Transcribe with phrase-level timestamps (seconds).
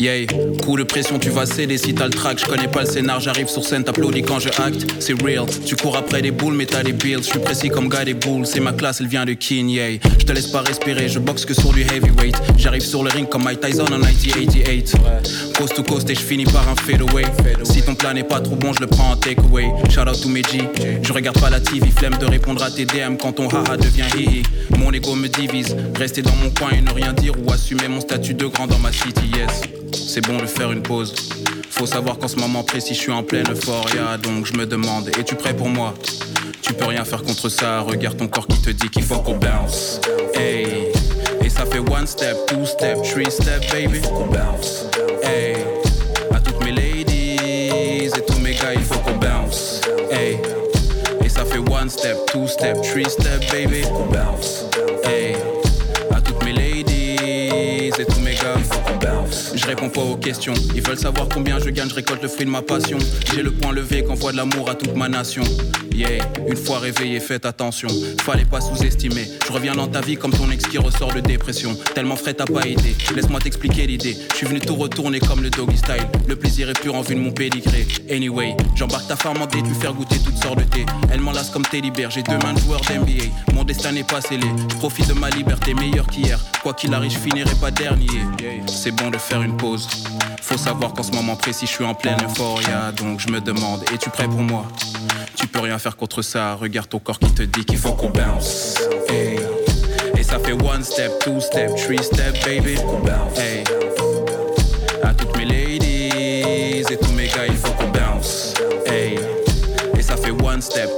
[0.00, 0.24] Yeah,
[0.64, 2.38] coup de pression, tu vas céder si t'as le track.
[2.38, 4.86] Je connais pas le scénar, j'arrive sur scène, t'applaudis quand je acte.
[4.98, 7.18] C'est real, tu cours après des boules, mais t'as des bills.
[7.18, 9.98] Je suis précis comme gars des boules, c'est ma classe, elle vient de King, yeah.
[10.18, 12.34] Je te laisse pas respirer, je boxe que sur du heavyweight.
[12.56, 14.94] J'arrive sur le ring comme Mike Tyson en 1988.
[15.58, 17.24] Coast to coast et je finis par un fadeaway.
[17.64, 19.66] Si ton plan n'est pas trop bon, je le prends en takeaway.
[19.90, 20.62] Shout out to Meji,
[21.02, 24.08] je regarde pas la TV, flemme de répondre à tes DM quand ton haha devient
[24.16, 24.44] hihi.
[24.78, 28.00] Mon ego me divise, rester dans mon coin et ne rien dire ou assumer mon
[28.00, 29.79] statut de grand dans ma city, yes
[30.10, 31.14] c'est bon de faire une pause.
[31.70, 35.08] Faut savoir qu'en ce moment précis, je suis en pleine euphoria, donc je me demande,
[35.16, 35.94] es-tu prêt pour moi?
[36.62, 39.36] Tu peux rien faire contre ça, regarde ton corps qui te dit qu'il faut qu'on
[39.36, 40.00] bounce.
[40.34, 40.88] Hey,
[41.44, 44.00] et ça fait one step, two step, three step, baby.
[44.32, 44.86] bounce.
[45.22, 45.54] Hey,
[46.34, 47.36] à toutes mes ladies
[48.06, 49.80] et tous mes gars, il faut qu'on bounce.
[50.10, 50.40] Hey,
[51.24, 53.82] et ça fait one step, two step, three step, baby.
[54.10, 54.69] bounce.
[59.70, 60.54] Réponds pas aux questions.
[60.74, 62.98] Ils veulent savoir combien je gagne, je récolte le fruit de ma passion.
[63.32, 65.44] J'ai le point levé qu'envoie de l'amour à toute ma nation.
[65.94, 67.88] Yeah, une fois réveillé, faites attention.
[68.22, 69.28] Fallait pas sous-estimer.
[69.46, 71.76] Je reviens dans ta vie comme ton ex qui ressort de dépression.
[71.94, 72.96] Tellement frais, t'as pas idée.
[73.14, 74.16] Laisse-moi t'expliquer l'idée.
[74.32, 76.06] Je suis venu tout retourner comme le doggy style.
[76.26, 77.86] Le plaisir est pur en vue de mon pédigré.
[78.10, 80.86] Anyway, j'embarque ta femme en lui faire goûter toutes sortes de thé.
[81.12, 82.10] Elle m'enlace comme t'es libère.
[82.10, 83.26] J'ai deux mains de joueur d'NBA.
[83.70, 84.48] Destin n'est pas scellé.
[84.68, 86.40] Je profite de ma liberté meilleure qu'hier.
[86.60, 88.08] Quoi qu'il arrive, je finirai pas dernier.
[88.66, 89.88] C'est bon de faire une pause.
[90.42, 92.90] Faut savoir qu'en ce moment précis, je suis en pleine euphoria.
[92.90, 94.66] Donc je me demande, es-tu prêt pour moi?
[95.36, 96.56] Tu peux rien faire contre ça.
[96.56, 98.74] Regarde ton corps qui te dit qu'il faut qu'on bounce.
[99.08, 99.36] Et
[100.24, 102.74] ça fait one step, two step, three step, baby.
[103.36, 103.62] Hey.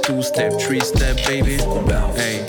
[0.03, 1.57] Two step, three step, baby.
[2.15, 2.41] Hey.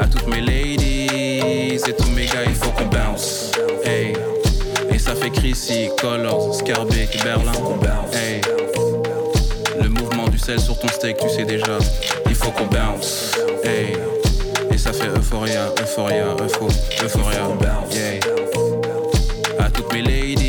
[0.00, 3.52] À toutes mes ladies et tous mes gars, il faut qu'on bounce.
[3.84, 7.52] Et ça fait Chrissy, Colors, Scarbeck, Berlin.
[8.12, 8.40] Hey.
[9.80, 11.78] Le mouvement du sel sur ton steak, tu sais déjà.
[12.26, 13.32] Il faut qu'on bounce.
[13.64, 13.96] Et
[14.76, 17.48] ça fait Euphoria, Euphoria, Euphoria, Euphoria.
[17.92, 18.20] Yeah.
[19.58, 20.47] À toutes mes ladies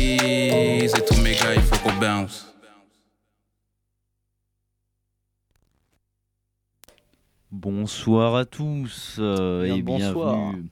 [7.60, 10.70] Bonsoir à tous euh, et bienvenue,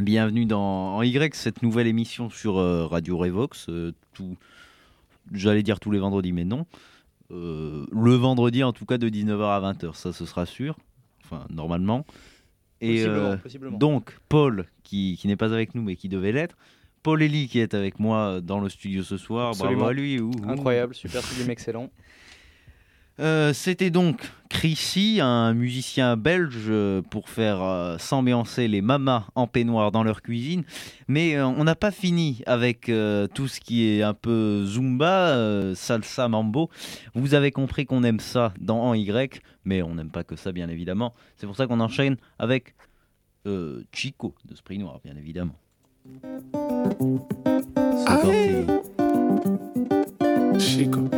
[0.00, 3.66] bienvenue dans en Y, cette nouvelle émission sur euh, Radio Revox.
[3.68, 4.36] Euh, tout,
[5.32, 6.64] j'allais dire tous les vendredis, mais non.
[7.28, 10.76] le vendredi, en tout cas, de 19h à 20h, ça ce sera sûr.
[11.24, 12.06] Enfin, normalement.
[12.80, 13.04] Et
[13.72, 16.56] donc, Paul, qui, qui n'est pas avec nous, mais qui devait l'être.
[17.02, 19.56] Paul Elie, qui est avec moi dans le studio ce soir.
[19.58, 20.20] Bravo à lui.
[20.46, 21.90] Incroyable, super film excellent.
[23.20, 29.46] Euh, c'était donc Chrissy, un musicien belge, euh, pour faire euh, s'ambiancer les mamas en
[29.46, 30.64] peignoir dans leur cuisine.
[31.08, 32.90] Mais on n'a pas fini avec
[33.34, 36.70] tout ce qui est un peu zumba, salsa, mambo.
[37.14, 40.52] Vous avez compris qu'on aime ça dans En Y, mais on n'aime pas que ça,
[40.52, 41.12] bien évidemment.
[41.36, 42.74] C'est pour ça qu'on enchaîne avec
[43.92, 45.54] Chico de Spring Noir, bien évidemment.
[50.58, 51.10] Chico.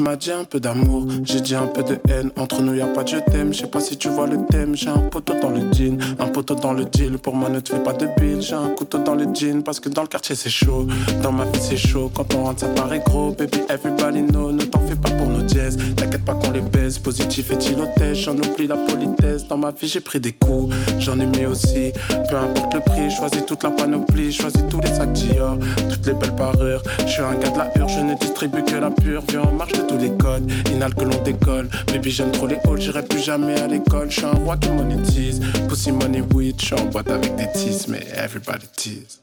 [0.00, 2.30] Tu m'as dit un peu d'amour, j'ai dit un peu de haine.
[2.38, 3.52] Entre nous, y a pas de je t'aime.
[3.52, 4.74] Je sais pas si tu vois le thème.
[4.74, 7.18] J'ai un poteau dans le jean, un poteau dans le deal.
[7.18, 8.40] Pour moi, ne te fais pas de bill.
[8.40, 10.86] J'ai un couteau dans le jean parce que dans le quartier c'est chaud.
[11.22, 12.10] Dans ma vie c'est chaud.
[12.14, 13.32] Quand on rentre, ça paraît gros.
[13.32, 14.50] Baby, everybody know.
[14.52, 15.76] Ne t'en fais pas pour nos dièses.
[15.96, 16.98] T'inquiète pas qu'on les baise.
[16.98, 18.24] Positif et tilotège.
[18.24, 19.46] J'en oublie la politesse.
[19.48, 20.74] Dans ma vie, j'ai pris des coups.
[20.98, 21.92] J'en ai mis aussi.
[22.30, 24.32] Peu importe le prix, choisis toute la panoplie.
[24.32, 25.58] Choisis tous les sacs Dior,
[25.90, 26.82] toutes les belles parures.
[27.00, 29.22] Je suis un gars de la hure, je ne distribue que la pure.
[29.28, 30.50] Viens, on marche tous les codes.
[30.72, 31.68] Inal que l'on décolle.
[31.88, 34.10] Baby, j'aime trop les halls, j'irai plus jamais à l'école.
[34.10, 35.40] Je suis un roi qui monétise.
[35.68, 39.20] Pussy money weed, je suis en boîte avec des teas, mais everybody tease.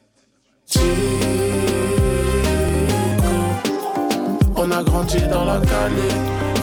[4.55, 6.09] On a grandi dans la cali,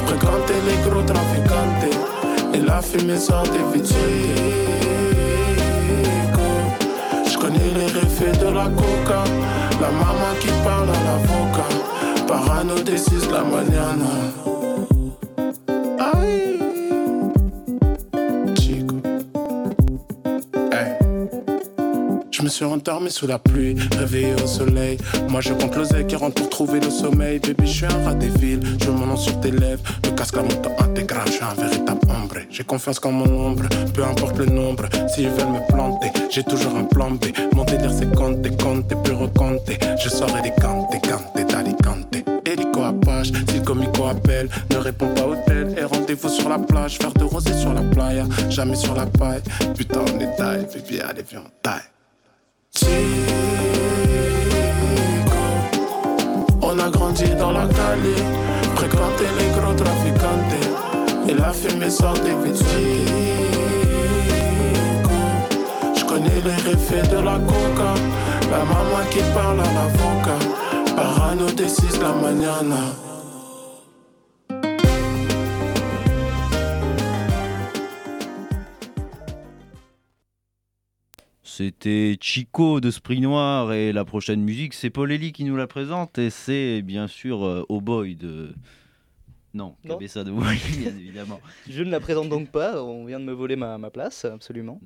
[0.06, 1.94] fréquenté les gros trafiquantes.
[2.52, 3.82] Et la fumée sort des.
[7.30, 9.24] Je connais les réfés de la coca,
[9.80, 11.93] la maman qui parle à l'avocat.
[12.26, 14.53] Parano 6 la mañana.
[22.44, 24.98] Me suis endormi sous la pluie, réveillé au soleil.
[25.28, 27.38] Moi je compte l'oseille qui rentre pour trouver le sommeil.
[27.38, 29.82] Baby, je suis un rat des villes, je mon nom sur tes lèvres.
[30.04, 32.36] Le casque à moto intégral, je suis un véritable ombre.
[32.50, 33.64] J'ai confiance qu'en mon ombre,
[33.94, 34.84] peu importe le nombre.
[35.08, 37.26] S'ils veulent me planter, j'ai toujours un plan B.
[37.54, 39.78] Mon délire c'est compter, compter, plus recompter.
[40.02, 41.44] Je saurai des cantes, des cantes, des
[43.24, 45.74] si le comico appelle, ne réponds pas au tel.
[45.78, 48.24] Et rendez-vous sur la plage, faire de rosé sur la playa.
[48.50, 49.42] Jamais sur la paille.
[49.76, 51.93] Putain, on est taille, baby, allez, viens, taille.
[56.62, 58.16] On a grandi dans la Cali,
[58.76, 60.74] fréquenté les gros trafiquants.
[61.28, 62.64] Et la fumée sort des vitres.
[65.96, 67.94] Je connais les effets de la coca.
[68.50, 70.38] La maman qui parle à l'avocat.
[70.96, 73.13] Parano 6 la mañana.
[81.56, 85.68] C'était Chico de Spring Noir et la prochaine musique, c'est Paul Elie qui nous la
[85.68, 88.52] présente et c'est bien sûr euh, Oh Boy de.
[89.52, 89.76] Non,
[90.08, 91.40] ça de Boy, bien évidemment.
[91.70, 94.80] Je ne la présente donc pas, on vient de me voler ma, place, absolument.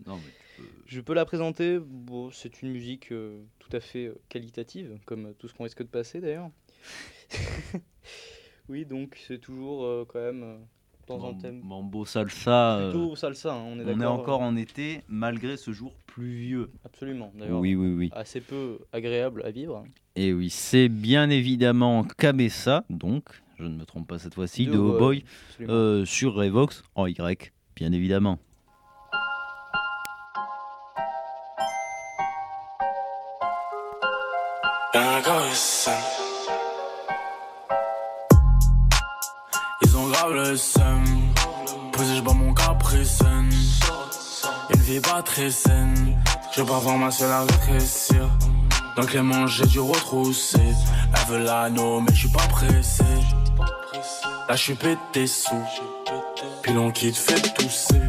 [0.85, 5.33] Je peux la présenter, bon, c'est une musique euh, tout à fait euh, qualitative, comme
[5.39, 6.51] tout ce qu'on risque de passer d'ailleurs.
[8.69, 10.59] oui, donc c'est toujours quand même
[11.63, 12.91] Mambo salsa.
[12.91, 16.71] Plutôt salsa, hein, on est On est encore en été malgré ce jour pluvieux.
[16.85, 17.61] Absolument, d'ailleurs.
[17.61, 18.11] Oui, oui, oui.
[18.13, 19.85] Assez peu agréable à vivre.
[20.17, 23.25] Et oui, c'est bien évidemment Cabessa, donc,
[23.59, 25.25] je ne me trompe pas cette fois-ci, de, Oh Boy,
[25.61, 28.39] euh, sur Revox, en Y, bien évidemment.
[40.33, 41.05] Le seum.
[41.93, 43.21] Posé, je mon caprice.
[44.71, 46.17] Une vie pas très saine.
[46.55, 48.29] Je pas voir ma seule à rétrécir.
[48.97, 50.59] Donc les manches, j'ai dû retrousser.
[51.15, 53.05] Elle veut l'anneau, mais je suis pas pressé.
[54.49, 55.65] Là, je suis pété sous.
[56.63, 58.01] Pilon qui te fait tousser.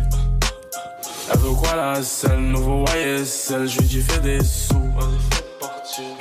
[1.32, 4.76] Elle veut quoi la selle Nouveau YSL, je lui dis fais des sous.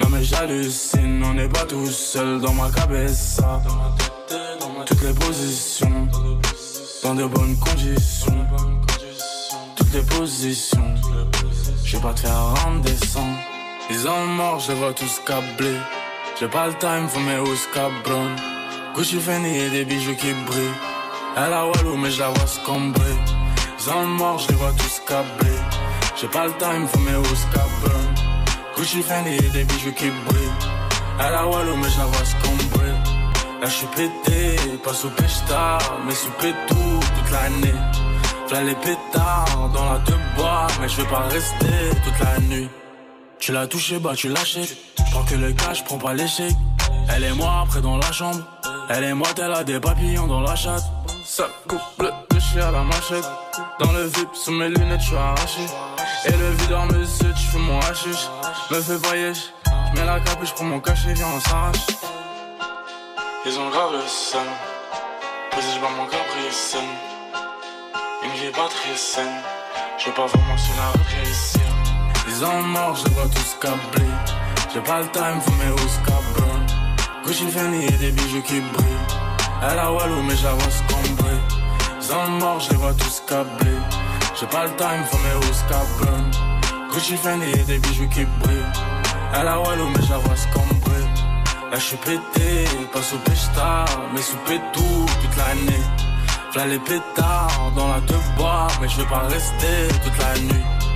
[0.00, 3.62] Non mais j'hallucine, on n'est pas tout seul dans ma cabessa
[4.88, 6.08] toutes les positions,
[7.02, 8.46] dans de bonnes conditions.
[9.76, 10.94] Toutes les positions,
[11.85, 13.38] je vais pas te faire redescendre.
[13.90, 15.81] Ils ont mort, je vois tous câblés.
[16.40, 18.31] J'ai pas le time, faut mes hausses cabron.
[18.94, 20.79] Gucci Fendi et des bijoux qui brillent.
[21.37, 23.17] Elle a Walou, mais je la vois scombrer.
[23.79, 25.61] Ils ont mort, je les vois tous câblés.
[26.19, 28.00] J'ai pas le time, faut mes hausses cabron.
[28.76, 30.58] Gucci Fendi et des bijoux qui brillent.
[31.20, 33.18] Elle a Walou, mais je la vois scombrer.
[33.61, 35.11] Là je suis pété, pas sous
[35.49, 37.75] tard, mais sous tout toute l'année.
[38.49, 42.69] V'là les pétards dans la deux bois, mais je vais pas rester toute la nuit.
[43.41, 44.59] Tu l'as touché, bah tu lâches.
[45.11, 46.53] Prends que le cash, prends pas l'échec.
[47.15, 48.41] Elle et moi après dans la chambre.
[48.91, 50.85] Elle et moi, t'elle a des papillons dans la chatte.
[51.25, 53.29] Ça couple de chien à la machette.
[53.79, 55.61] Dans le VIP, sous mes lunettes, je suis arraché.
[56.27, 58.29] Et le videur me suit, tu fais mon hachiche.
[58.71, 59.53] Me fais pas yesh.
[59.93, 61.79] J'mets la capuche, pour mon cachet, viens, on s'arrache.
[63.46, 64.43] Ils ont grave le seum.
[65.52, 66.76] Posé, je mon caprice.
[68.25, 69.43] Une vie pas très saine.
[69.96, 71.61] J'ai pas vraiment su la réussir.
[72.26, 74.11] Ils ont mort, je vois tous câblés.
[74.75, 76.67] J'ai pas le time, faut mes hausses cabron.
[77.25, 79.06] Gucci Fanny et des bijoux qui brillent.
[79.62, 81.35] Elle a Walou, mais j'avance cambré.
[82.02, 83.82] Ils ont mort, je les vois tous câblés.
[84.38, 86.25] J'ai pas le time, faut mes hausses cabron.
[86.93, 88.73] Gucci Fanny et des bijoux qui brillent.
[89.32, 90.78] Elle a Walou, mais j'avance cambré.
[91.70, 94.37] Là je suis pété, pas sous pétard, mais sous
[94.73, 95.85] tout toute l'année.
[96.52, 100.88] V'là les pétards dans la deux bois, mais je vais pas rester toute la nuit.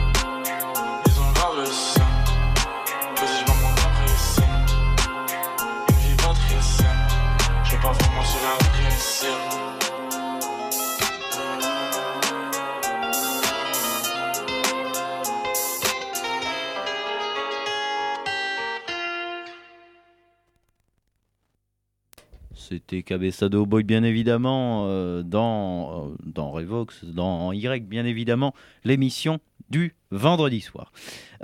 [22.72, 29.40] C'était Cabessado Boy, bien évidemment, euh, dans, euh, dans Revox, dans Y, bien évidemment, l'émission
[29.68, 30.90] du vendredi soir.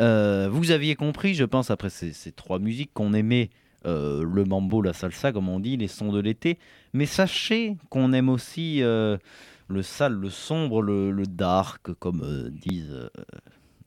[0.01, 3.51] Euh, vous aviez compris, je pense, après ces, trois musiques, qu'on aimait
[3.85, 6.59] le mambo, la salsa, comme on dit, les sons de l'été.
[6.95, 13.11] Mais sachez qu'on aime aussi le sale, le sombre, le, le dark, comme disent,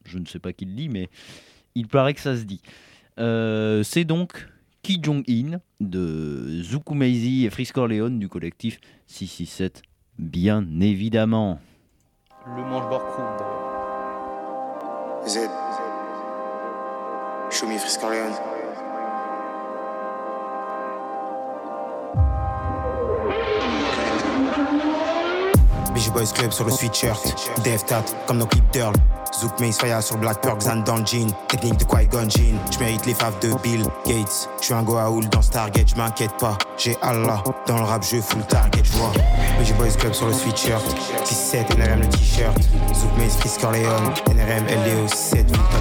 [0.06, 1.10] je ne sais pas qui le dit, mais
[1.74, 2.62] il paraît que ça se dit.
[3.18, 4.48] C'est donc
[4.84, 9.84] Ki Jong-in de Zuku Meizi et Frisk Leon du collectif 667,
[10.18, 11.60] bien évidemment.
[12.48, 13.22] Le mange-bord crew
[15.28, 15.48] Z.
[17.52, 18.02] Shumi Frisk
[26.14, 27.24] Boys Club sur le sweatshirt.
[27.64, 28.72] Dev Tat comme nos clips
[29.40, 31.32] Zouk Mace Fire sur Black Perk, Zan dans le jean.
[31.48, 32.58] Technique de Qui-Gon Jean.
[32.72, 34.50] J'mérite les faves de Bill Gates.
[34.62, 36.58] J'suis un Goa'uld dans Stargate, j'm'inquiète pas.
[36.78, 39.12] J'ai Allah dans le rap, je full target, j'vois.
[39.64, 40.84] j'ai Boys Club sur le sweatshirt.
[41.24, 42.58] 6-7, NRM le t-shirt.
[42.94, 44.14] Zouk Mace, Fris Corleone.
[44.30, 45.72] NRM, LDO 7, Victor.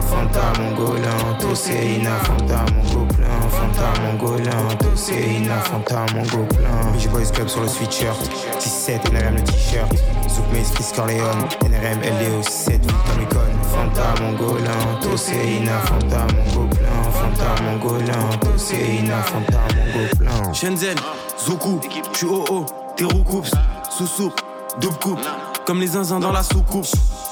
[0.00, 3.26] Fanta mongolin, Toséina, Fanta mongoplein.
[3.50, 6.98] Fanta mongolin, Toséina, Fanta mongoplein.
[6.98, 8.16] j'ai Boys Club sur le sweatshirt.
[8.58, 9.92] 6-7, NRM le t-shirt.
[10.34, 11.48] Zouk Fris Corleone.
[11.64, 12.80] NRM, LDO 7,
[13.18, 13.42] Victor.
[13.72, 17.12] Fanta mongolin, Toséina, Fanta mongoplein.
[17.12, 20.52] Fanta mongolin, Toséina, Fanta mongoplein.
[20.52, 20.96] Shenzhen,
[21.38, 21.80] Zoku,
[22.12, 23.50] tu oh, t'es roucoups,
[23.90, 24.40] sous soupe,
[24.80, 25.20] double coupe,
[25.66, 26.86] comme les zinzins dans la soucoupe.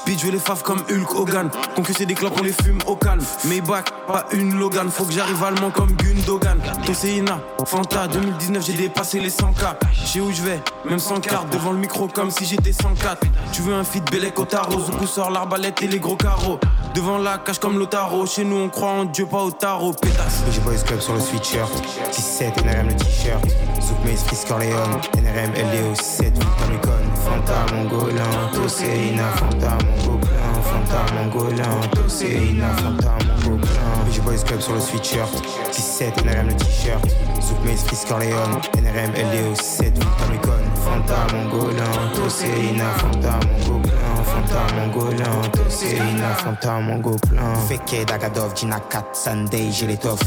[0.04, 1.50] Bitch, je les faves comme Hulk Hogan.
[1.76, 3.22] Concusser des clopes, on les fume au calme.
[3.44, 4.90] Maybach, pas une Logan.
[4.90, 6.58] Faut que j'arrive allemand comme Gundogan.
[6.84, 9.76] Toséina, Fanta, 2019, j'ai dépassé les 100K.
[10.12, 11.50] Je où je vais, même sans carte.
[11.50, 13.20] Devant le micro comme si j'étais 104.
[13.52, 14.80] Tu veux un feat Bélec au tarot.
[14.80, 16.58] Zoukou sort l'arbalète et les gros carreaux.
[16.94, 18.26] Devant la cage comme l'Otaro.
[18.26, 19.92] Chez nous, on croit en Dieu, pas au tarot.
[19.92, 20.42] Pétasse.
[20.50, 21.70] J'ai Boys Club sur le sweatshirt.
[22.10, 23.44] 6-7, NRM le t-shirt.
[23.80, 25.00] Zouk Mace, Fris Corleone.
[25.16, 27.01] NRM, LDO 7, Victor.
[27.32, 28.50] Fanta, Mongolin.
[28.52, 30.28] Toséina, Fanta, Mongolin.
[30.62, 31.88] Fanta, Mongolin.
[31.94, 33.68] Toséina, Fanta, Mongolin.
[34.10, 35.30] J'ai Boys Club sur le sweatshirt.
[35.70, 37.02] 6-7, NRM le t-shirt.
[37.40, 38.60] Zouk Mace, Fris Corleone.
[38.76, 39.98] NRM, LDO 7,
[40.30, 40.58] Victor.
[40.84, 41.84] Fanta, Mongolin.
[42.14, 43.92] Toséina, Fanta, Mongolin.
[44.24, 45.50] Fanta, Mongolin.
[45.52, 47.54] Toséina, Fanta, Mongolin.
[47.66, 50.20] Feke, Dagadov, Gina 4, Sunday, j'ai l'étoffe.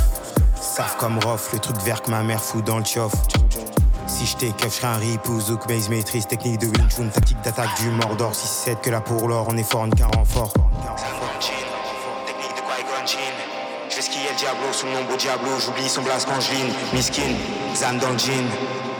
[0.59, 3.13] Saf comme Rof, le truc vert que ma mère fout dans le tchoff.
[4.25, 8.31] Keuf, j'serais un rip ou base maîtrise, technique de Wing Chun, tactique d'attaque du Mordor.
[8.31, 10.51] 6-7 que là pour l'or, on est fort, qu'un renfort.
[12.25, 12.61] Technique de
[13.87, 17.35] Je vais skier le Diablo sous le nom beau Diablo, j'oublie son blast je Miskin,
[17.75, 18.45] Zan dans le jean.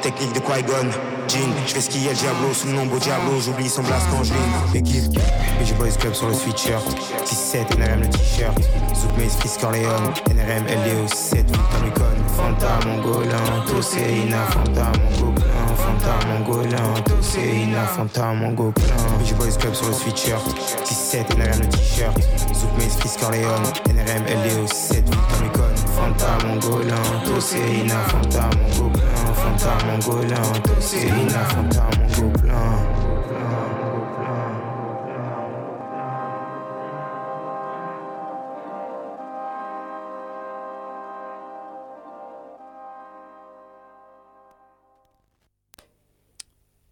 [0.06, 0.92] Technique de Qui-Gon,
[1.28, 1.50] Jean.
[1.66, 4.78] Je vais skier le Diablo sous le nom beau Diablo, j'oublie son blast quand je
[4.78, 5.20] Équipe,
[5.60, 6.84] BG Boys Club sur le sweatshirt.
[7.26, 8.56] 6-7, NRM le t-shirt.
[8.94, 10.14] Zouk Mace, Fris Corleone.
[10.30, 12.30] NRM, LDO 7, Victor Mekon.
[12.38, 15.55] Fanta Mongolin, Toséina, Fanta Mongolin.
[15.76, 18.74] Fanta Mongolin, Toséina, Fanta Mongolin.
[19.20, 20.42] BG Boys Club sur le sweatshirt.
[20.84, 22.18] 6-7, NRM le t-shirt.
[22.54, 23.64] Zouk Mace, Fris Corleone.
[23.90, 25.76] NRM, LDO 7, Victor Mekon.
[25.96, 29.34] Fanta Mongolin, Toséina, Fanta Mongolin.
[29.36, 32.95] Fanta Mongolin, Toséina, Fanta Mongolin.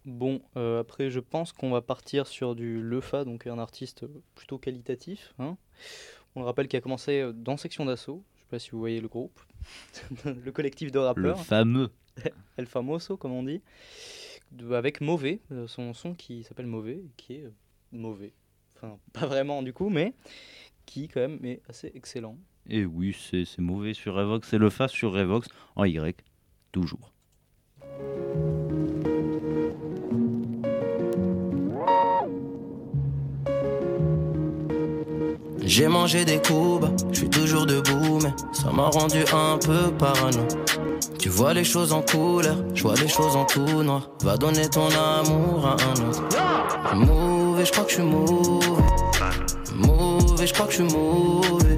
[0.04, 4.58] Bon, euh, après, je pense qu'on va partir sur du Lefa, donc un artiste plutôt
[4.58, 5.32] qualitatif.
[5.38, 5.56] Hein.
[6.34, 8.22] On le rappelle qu'il a commencé euh, dans Section d'Assaut.
[8.36, 9.40] Je sais pas si vous voyez le groupe,
[10.24, 11.38] le collectif de rappeurs.
[11.38, 11.90] Le fameux.
[12.58, 13.62] El Famoso, comme on dit.
[14.70, 17.50] avec Mauvais, euh, son son qui s'appelle Mauvais, qui est
[17.90, 18.34] mauvais.
[18.76, 20.14] Enfin, pas vraiment du coup, mais
[20.84, 22.36] qui quand même est assez excellent.
[22.68, 26.22] Et oui, c'est mauvais sur Revox, c'est le Fa sur Revox en Y,
[26.72, 27.12] toujours.
[35.76, 40.46] J'ai mangé des coups, je suis toujours debout, mais ça m'a rendu un peu parano.
[41.18, 44.08] Tu vois les choses en couleur, je vois les choses en tout noir.
[44.22, 46.22] Va donner ton amour à un autre.
[46.94, 48.84] Mauvais, je crois que je suis mauvais.
[49.74, 51.76] Mauvais, je crois que je suis mauvais.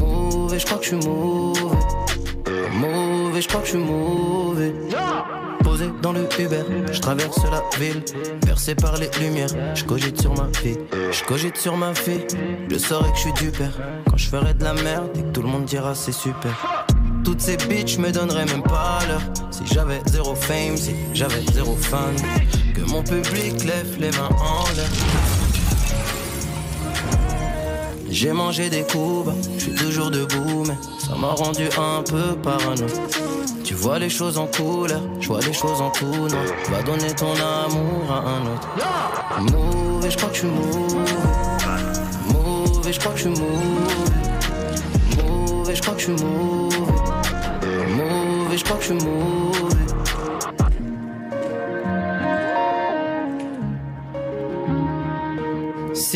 [0.00, 1.60] Mauvais, je crois que je suis mauvais.
[2.72, 4.72] Mauvais, je crois que je suis mauvais
[6.02, 6.64] dans le Uber.
[6.92, 8.02] Je traverse la ville,
[8.44, 9.48] bercé par les lumières.
[9.74, 10.76] Je cogite sur ma vie,
[11.10, 12.26] je cogite sur ma fille.
[12.70, 13.72] Je saurai que je suis du père
[14.08, 16.86] quand je ferai de la merde et que tout le monde dira c'est super.
[17.24, 21.74] Toutes ces bitches me donneraient même pas l'heure Si j'avais zéro fame, si j'avais zéro
[21.74, 22.14] fan
[22.74, 25.43] Que mon public lève les mains en l'air
[28.14, 32.86] J'ai mangé des coups, je suis toujours debout Mais ça m'a rendu un peu parano
[33.64, 36.44] tu vois les choses en couleur, je vois les choses en tout noir.
[36.70, 38.68] Va donner ton amour à un autre.
[39.40, 41.06] Mauvais, je crois que suis mauvais.
[42.92, 44.14] Je crois que suis mauvais.
[45.74, 46.76] Je crois que suis mauvais.
[48.58, 49.43] Je crois que suis mauvais.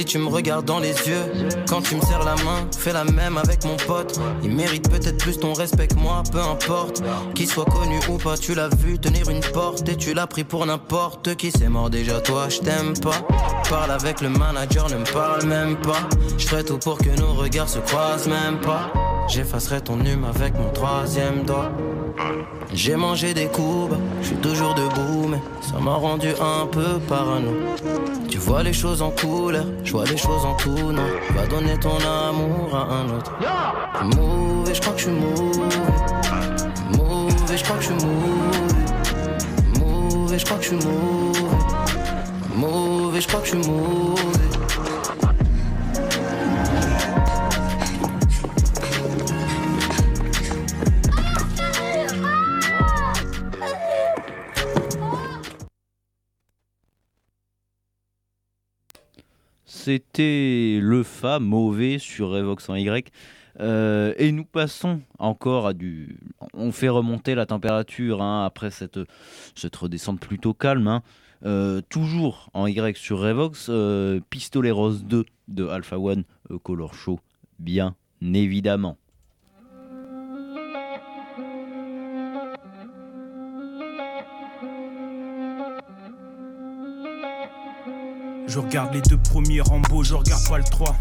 [0.09, 1.23] Tu me regardes dans les yeux,
[1.69, 4.19] quand tu me serres la main, fais la même avec mon pote.
[4.43, 7.03] Il mérite peut-être plus ton respect que moi, peu importe.
[7.35, 10.45] Qu'il soit connu ou pas, tu l'as vu tenir une porte et tu l'as pris
[10.45, 11.53] pour n'importe qui.
[11.53, 13.21] C'est mort déjà, toi, je t'aime pas.
[13.69, 16.09] Parle avec le manager, ne me parle même pas.
[16.39, 18.91] Je ferai tout pour que nos regards se croisent même pas.
[19.29, 21.71] J'effacerai ton hume avec mon troisième doigt.
[22.73, 27.51] J'ai mangé des coups, je suis toujours debout, mais ça m'a rendu un peu parano.
[28.29, 31.07] Tu vois les choses en couleur, je vois les choses en tout noir.
[31.35, 33.33] Va donner ton amour à un autre.
[34.17, 35.69] Mauvais, je crois que je suis mauvais.
[36.97, 38.79] Mauvais, je crois que je suis mauvais.
[39.79, 41.39] Mauvais, je crois que je suis mauvais.
[42.55, 44.38] Mauvais, je crois que je suis mauvais.
[59.89, 63.11] C'était le Fa mauvais sur Revox en Y.
[63.59, 66.21] Euh, et nous passons encore à du.
[66.53, 69.01] On fait remonter la température hein, après cette,
[69.55, 70.89] cette redescente plutôt calme.
[70.89, 71.03] Hein.
[71.47, 76.25] Euh, toujours en Y sur Revox, euh, Pistolet Rose 2 de Alpha One,
[76.63, 77.19] Color Show,
[77.59, 78.99] bien évidemment.
[88.49, 90.97] Je regarde les deux premiers Rambo, je regarde pas le 3.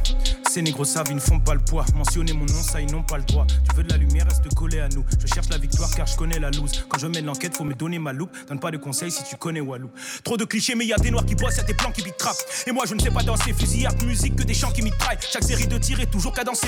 [0.51, 1.85] Ces négros savent, ils ne font pas le poids.
[1.95, 3.47] Mentionner mon nom, ça, ils n'ont pas le droit.
[3.47, 5.05] Tu veux de la lumière, reste collé à nous.
[5.17, 6.85] Je cherche la victoire car je connais la loose.
[6.89, 8.35] Quand je mène l'enquête, faut me donner ma loupe.
[8.49, 9.89] Donne pas de conseils si tu connais Walou.
[10.25, 12.35] Trop de clichés, mais y a des noirs qui bossent, y'a des plans qui trap.
[12.65, 13.53] Et moi, je ne sais pas danser.
[13.53, 15.17] Fusillade, musique, que des chants qui mitraillent.
[15.31, 16.67] Chaque série de tirs est toujours cadencée.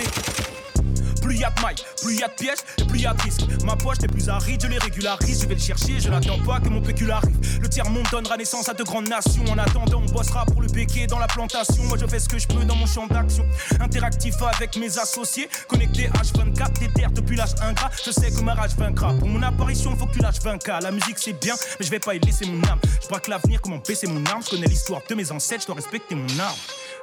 [1.22, 3.22] Plus y a de mailles, plus y a de pièges et plus y a de
[3.22, 3.42] risques.
[3.66, 5.42] Ma poche n'est plus aride, je les régularise.
[5.42, 7.38] Je vais le chercher, je n'attends pas que mon pécule arrive.
[7.62, 9.44] Le tiers-monde donnera naissance à de grandes nations.
[9.50, 11.84] En attendant, on bossera pour le béquet dans la plantation.
[11.84, 13.46] Moi, je fais ce que je peux dans mon champ d'action.
[13.80, 17.92] Interactif avec mes associés, connecté H24, déterre depuis l'âge ingrat.
[18.06, 19.14] Je sais que ma rage vaincra.
[19.14, 20.82] Pour mon apparition, faut que tu lâches 20K.
[20.82, 22.80] La musique, c'est bien, mais je vais pas y laisser mon âme.
[23.02, 24.42] Je crois que l'avenir, comment baisser mon arme.
[24.44, 26.58] Je connais l'histoire de mes ancêtres, je dois respecter mon arme.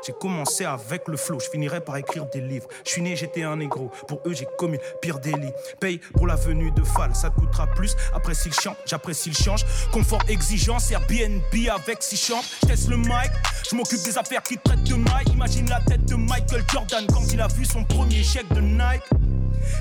[0.06, 2.68] J'ai commencé avec le flow, je finirai par écrire des livres.
[2.84, 3.90] Je suis né, j'étais un négro.
[4.06, 5.50] Pour eux, j'ai commis pire délit.
[5.80, 7.96] Paye pour la venue de Fall, ça te coûtera plus.
[8.14, 9.66] Apprécie le chant, j'apprécie le change.
[9.90, 11.42] Confort, exigence, Airbnb
[11.74, 12.44] avec six chambres.
[12.62, 13.32] Je le mic,
[13.68, 15.30] je m'occupe des affaires qui traitent de Mike.
[15.32, 19.02] Imagine la tête de Michael Jordan quand il a vu son premier chèque de Nike.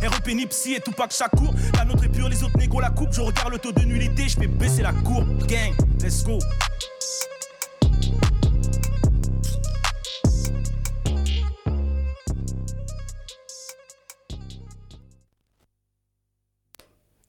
[0.01, 1.53] REP Nipsey et Tupac Shakur.
[1.75, 3.13] La nôtre est pure, les autres négros la coupe.
[3.13, 5.45] Je regarde le taux de nullité, je fais baisser la courbe.
[5.45, 6.39] Gang, let's go.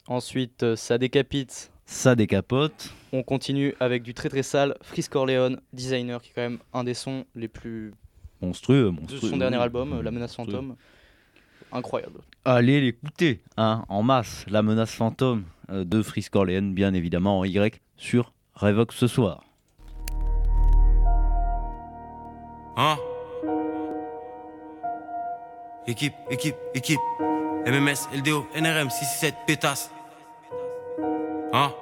[0.08, 1.70] Ensuite, euh, ça décapite.
[1.84, 2.92] Ça décapote.
[3.12, 4.76] On continue avec du très très sale.
[4.82, 7.92] Frisk Corleone, designer, qui est quand même un des sons les plus
[8.40, 9.20] monstrueux, monstrueux.
[9.20, 10.76] de son dernier album, La Menace Fantôme.
[11.72, 12.20] Incroyable.
[12.44, 14.44] Allez l'écouter, hein, en masse.
[14.48, 19.44] La Menace Fantôme euh, de Frisk Corleone, bien évidemment en Y, sur Revox ce soir.
[22.76, 22.96] Hein?
[25.86, 27.00] Équipe, équipe, équipe.
[27.66, 29.90] MMS, LDO, NRM, 667, pétasse.
[31.52, 31.72] Hein?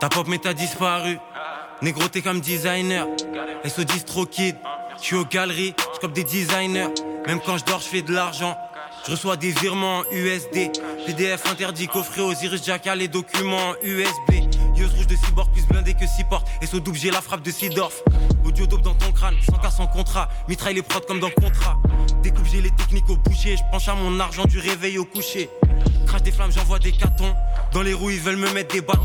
[0.00, 1.18] Ta pop méta disparu.
[1.82, 3.06] Négro, t'es comme designer.
[3.64, 4.56] SO10 trop kid.
[5.12, 6.88] Aux galeries, j'cope des designers.
[7.26, 8.56] Même quand je dors, je fais de l'argent.
[9.06, 10.72] Je reçois des virements en USD.
[11.06, 14.30] PDF interdit, coffret Osiris Jackal, les documents en USB.
[14.76, 16.48] Yeux rouge de cyborg, plus blindé que 6 portes.
[16.62, 18.02] Et double, j'ai la frappe de Sidorf.
[18.44, 20.28] Audio dope dans ton crâne, sans cas sans contrat.
[20.48, 21.78] Mitraille les prods comme dans contrat.
[22.22, 23.56] Découpe, j'ai les techniques au boucher.
[23.56, 25.48] Je penche à mon argent du réveil au coucher.
[26.08, 27.34] Crache des flammes, j'envoie des cartons.
[27.72, 29.02] Dans les roues, ils veulent me mettre des bâtons.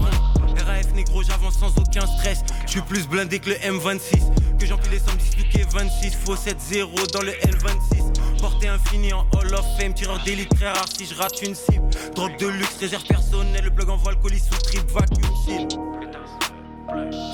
[0.65, 2.43] RAF négro, j'avance sans aucun stress.
[2.65, 4.57] Je suis plus blindé que le M26.
[4.57, 6.15] Que j'empile les sommes disloquées 26.
[6.15, 8.39] Faux 7-0 dans le L26.
[8.39, 9.93] Portée infini en Hall of Fame.
[9.93, 11.89] Tireur d'élite très rare si je rate une cible.
[12.15, 13.65] Drogue de luxe, réserve personnelle.
[13.65, 15.67] Le plug envoie le colis sous trip, vacuum seal.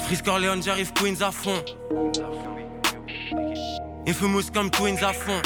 [0.06, 1.64] Frisk Orléans, j'arrive Queens à fond.
[4.08, 5.42] Infamous comme Twins à fond.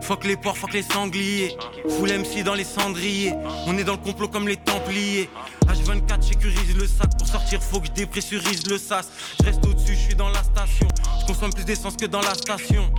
[0.00, 1.54] Fuck les porcs, fuck les sangliers.
[1.90, 3.34] Full MC dans les cendriers.
[3.66, 5.28] On est dans le complot comme les templiers.
[5.66, 7.16] H24, sécurise le sac.
[7.18, 9.08] Pour sortir, faut que je dépressurise le sas.
[9.40, 10.88] Je reste au-dessus, je suis dans la station.
[11.20, 12.90] Je consomme plus d'essence que dans la station.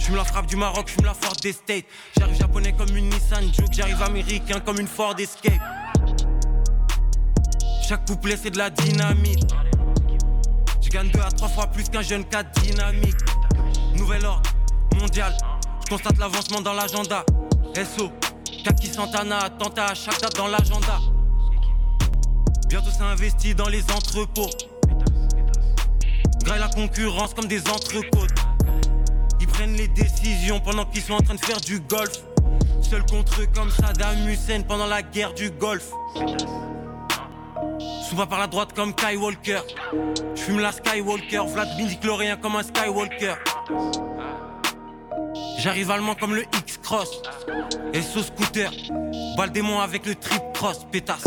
[0.00, 1.84] Je me la frappe du Maroc, je me la Ford des States.
[2.18, 5.60] J'arrive japonais comme une Nissan Juke, j'arrive américain comme une Ford Escape.
[7.86, 9.46] Chaque couplet c'est de la dynamite.
[10.80, 13.18] Je gagne deux à trois fois plus qu'un jeune cas dynamique.
[13.94, 14.50] Nouvel ordre
[14.98, 15.36] mondial,
[15.90, 17.24] constate l'avancement dans l'agenda.
[17.74, 18.12] SO,
[18.64, 21.00] Kaki Santana, attentat à chaque date dans l'agenda.
[22.68, 24.50] Bientôt c'est investi dans les entrepôts.
[26.44, 28.30] Graille la concurrence comme des entrecôtes.
[29.40, 32.22] Ils prennent les décisions pendant qu'ils sont en train de faire du golf.
[32.82, 35.90] Seul contre eux comme Saddam Hussein pendant la guerre du Golfe.
[38.08, 39.60] Souvent par la droite comme Kai Walker.
[40.36, 41.68] Je fume la Skywalker, Vlad
[42.00, 43.34] chlorien comme un Skywalker.
[45.58, 47.22] J'arrive allemand comme le X cross.
[47.92, 48.72] Et sous scooter,
[49.36, 51.24] balle démon avec le trip cross, pétasse.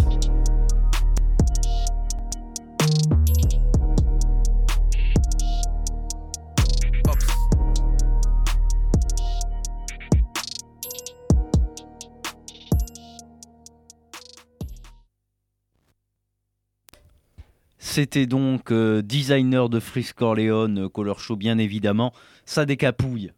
[17.93, 22.11] C'était donc euh, designer de Frisk Corleone, euh, Color Show bien évidemment.
[22.43, 23.31] Ça décapouille.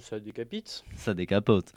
[0.00, 0.84] Ça décapite.
[0.96, 1.72] Ça décapote.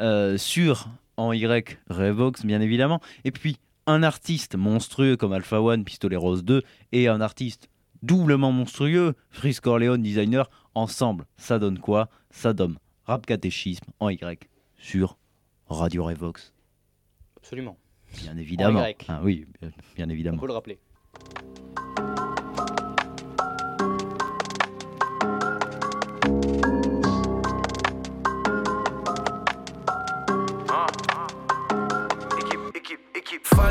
[0.00, 3.00] Euh, sur en Y, Revox bien évidemment.
[3.24, 7.68] Et puis un artiste monstrueux comme Alpha One, Pistolet Rose 2 et un artiste
[8.02, 11.26] doublement monstrueux, Frisk Corleone, designer, ensemble.
[11.36, 12.08] Ça donne quoi?
[12.30, 15.18] Ça donne rap catéchisme en Y sur
[15.68, 16.52] Radio Revox.
[17.36, 17.76] Absolument.
[18.22, 18.84] Bien évidemment.
[19.08, 19.46] Ah oui,
[19.96, 20.38] bien évidemment.
[20.38, 20.78] On peut le rappeler.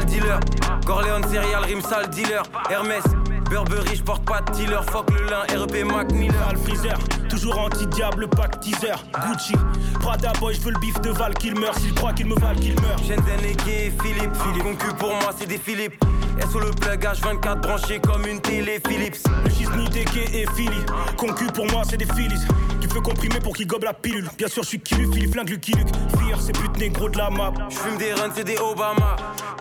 [0.05, 0.39] Dealer,
[0.85, 3.03] Corleone serial, rimsal dealer, Hermès,
[3.49, 6.53] Burberry, je porte pas de dealer, fuck le lin, REP Mac Miller.
[6.63, 6.97] freezer,
[7.27, 8.95] toujours anti-diable, pack teaser,
[9.27, 9.53] Gucci,
[9.99, 12.59] Prada boy, je veux le bif de Val qu'il meurt, s'il croit qu'il me valent
[12.59, 12.99] qu'il meurt.
[12.99, 16.03] Shenzhen et Philippe, Philippe, concu pour moi c'est des Philippe.
[16.51, 19.17] SO le plug H24 branché comme une télé Philips.
[19.43, 20.85] Le Gisni, Deke et Philly,
[21.17, 22.45] concu pour moi c'est des Phillies.
[22.93, 24.27] Veux comprimer pour qu'il gobe la pilule.
[24.37, 25.89] Bien sûr, je suis Kilu, Philippe Flingue, Lucky Luke.
[26.17, 27.53] Fire, c'est pute négro de la map.
[27.69, 29.15] J'fume des runs, c'est des Obama.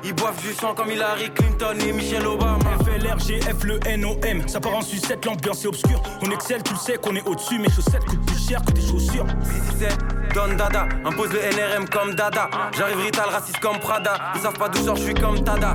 [0.04, 2.58] Ils boivent du sang comme Hillary Clinton et Michelle Obama.
[2.84, 4.48] FLRGF, le NOM.
[4.48, 6.02] Ça part en sucette, l'ambiance est obscure.
[6.22, 7.58] On excelle, tu le sais qu'on est au-dessus.
[7.58, 9.26] Mes chaussettes coûtent plus cher que tes chaussures.
[9.44, 9.98] 667,
[10.34, 10.88] Don Dada.
[11.04, 12.48] Impose le NRM comme Dada.
[12.76, 14.32] J'arrive rital, raciste comme Prada.
[14.36, 15.74] Ils savent pas d'où sort, je suis comme Tada.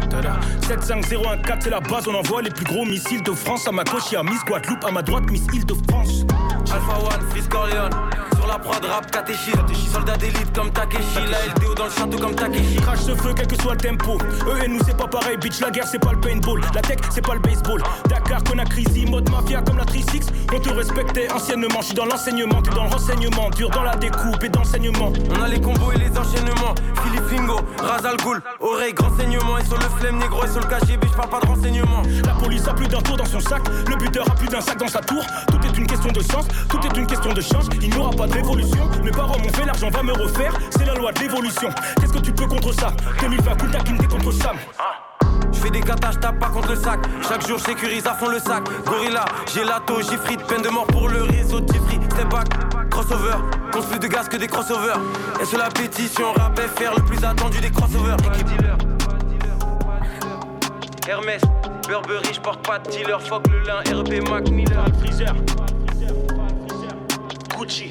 [0.67, 2.07] 75014, c'est la base.
[2.07, 3.67] On envoie les plus gros missiles de France.
[3.67, 4.83] À ma gauche, y'a Miss Guadeloupe.
[4.85, 6.25] À ma droite, Miss Île-de-France.
[6.71, 11.19] Alpha One, Corleone sur la prod rap catéchisme Soldat d'élite comme Takeshi.
[11.29, 12.75] La LDO dans le château comme Takeshi.
[12.77, 14.17] Crash ce feu quel que soit le tempo.
[14.47, 15.59] Eux et nous c'est pas pareil bitch.
[15.59, 16.61] La guerre c'est pas le paintball.
[16.73, 17.81] La tech c'est pas le baseball.
[18.09, 21.81] Dakar Conakry mode mafia comme la 36 On te respectait anciennement.
[21.81, 23.49] Je suis dans l'enseignement T'es dans le renseignement.
[23.51, 26.75] Dur dans la découpe et d'enseignement On a les combos et les enchaînements.
[27.03, 29.57] Philippe Fingo, Razal Ghoul Oreille, grand saignement.
[29.57, 32.01] Et sur le flemme négro et sur le KGB Je parle pas de renseignement.
[32.25, 33.61] La police a plus d'un tour dans son sac.
[33.87, 35.23] Le buteur a plus d'un sac dans sa tour.
[35.47, 36.45] Tout est une question de sens.
[36.69, 37.67] Tout est une question de chance.
[37.81, 38.89] Il n'y aura pas de révolution.
[39.03, 40.53] Mes parents m'ont fait, l'argent va me refaire.
[40.69, 41.69] C'est la loi de l'évolution.
[41.99, 42.91] Qu'est-ce que tu peux contre ça?
[43.21, 44.57] 2020, Kunta Kinte contre Sam.
[45.51, 46.99] Je fais des katas, tape pas contre le sac.
[47.27, 48.63] Chaque jour, sécurise à fond le sac.
[48.85, 51.59] Gorilla, j'ai lato, j'ai frites, peine de mort pour le réseau.
[51.71, 53.37] Jeffrey, step back, crossover.
[53.71, 54.99] Compte plus de gaz que des crossovers.
[55.41, 58.17] Et sur la pétition, rap faire le plus attendu des crossovers.
[58.33, 58.77] Équipe dealer.
[61.07, 61.41] Hermès,
[61.87, 63.21] Burberry, j'porte pas de dealer.
[63.21, 64.85] Fuck le lin, RP Mac Miller.
[64.99, 65.33] Freezer.
[67.57, 67.89] Gucci.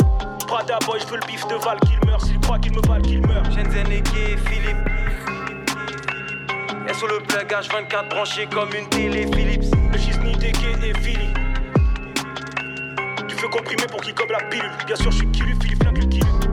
[0.53, 2.21] Prada boy, je veux le bif de Val qu'il meurt.
[2.27, 3.47] S'il croit qu'il me valent qu'il meurt.
[3.47, 4.03] Shenzhen et
[4.37, 4.77] Philippe.
[6.87, 9.65] Et sur le plug H24 branché comme une télé Philips.
[9.91, 11.33] Le Gisni, Deke et Philly.
[13.27, 14.71] Tu veux comprimer pour qu'il gobe la pilule.
[14.87, 16.52] Bien sûr, je suis Kilu, Philippe le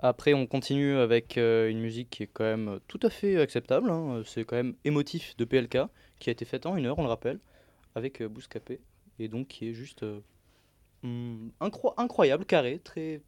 [0.00, 3.90] Après, on continue avec euh, une musique qui est quand même tout à fait acceptable.
[3.90, 4.22] Hein.
[4.24, 5.78] C'est quand même émotif de PLK,
[6.20, 7.40] qui a été faite en une heure, on le rappelle,
[7.94, 8.80] avec euh, Bouscapé.
[9.18, 10.20] Et donc qui est juste euh,
[11.02, 13.20] hmm, incroyable, carré, très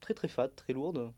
[0.00, 1.10] très très fat, très lourde.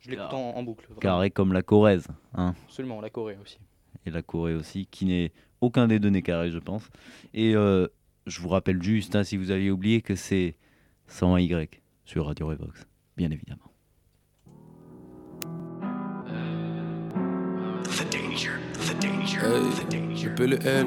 [0.00, 0.86] Je l'écoute en, boucle.
[1.00, 2.06] Carré comme la Corrèze.
[2.34, 2.54] Hein.
[2.66, 3.58] Absolument, la Corée aussi.
[4.06, 6.90] Et la Corée aussi, qui n'est aucun des deux n'est carré, je pense.
[7.32, 10.56] Et je vous rappelle juste, hein, si vous aviez oublié, que c'est
[11.08, 13.73] 101 Y sur Radio Revox, bien évidemment.
[19.24, 20.86] Hey, le L.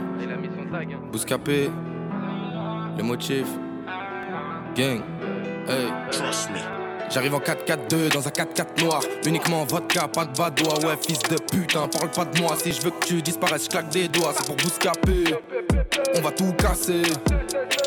[1.12, 1.72] Bouscapé.
[2.96, 3.48] Le motif.
[4.76, 5.02] Gang.
[5.68, 5.88] Hey.
[6.12, 6.58] Trust me.
[7.10, 9.02] J'arrive en 4-4-2 dans un 4-4 noir.
[9.26, 10.86] Uniquement vodka, pas de badois.
[10.86, 12.56] Ouais, fils de putain, parle pas de moi.
[12.58, 14.34] Si je veux que tu disparaisses, je claque des doigts.
[14.38, 15.36] C'est pour Bouscapé.
[16.16, 17.02] On va tout casser.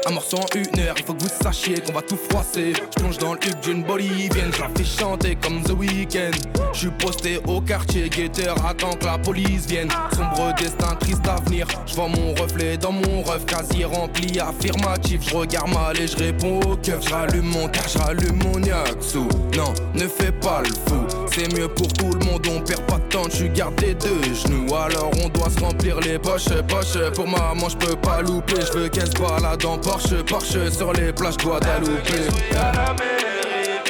[0.06, 2.72] Un morceau en une heure, il faut que vous sachiez qu'on va tout froisser.
[2.74, 6.30] Je plonge dans le hub d'une bolivienne, je la fais chanter comme The Weeknd.
[6.72, 9.88] Je suis posté au quartier, guetteur, attends que la police vienne.
[10.14, 11.66] Sombre destin, triste avenir.
[11.86, 15.20] Je vois mon reflet dans mon ref, quasi rempli, affirmatif.
[15.28, 17.06] Je regarde mal et je réponds au keuf.
[17.08, 18.60] J'allume mon car, j'allume mon
[19.00, 19.28] sous.
[19.56, 22.98] Non, ne fais pas le fou C'est mieux pour tout le monde, on perd pas
[22.98, 24.74] de temps, tu gardes les deux genoux.
[24.74, 25.10] Alors
[25.58, 27.10] remplir les poches, poches.
[27.14, 28.60] Pour maman, je peux pas louper.
[28.60, 32.08] Je veux qu'elle se balade en Porsche, Porsche sur les plages Guadeloupe.
[32.52, 33.80] à la mairie,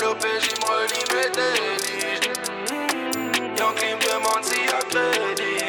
[0.00, 1.98] l'OPJ me relie mes délits.
[3.58, 5.64] Yankee me demande s'il y a crédit.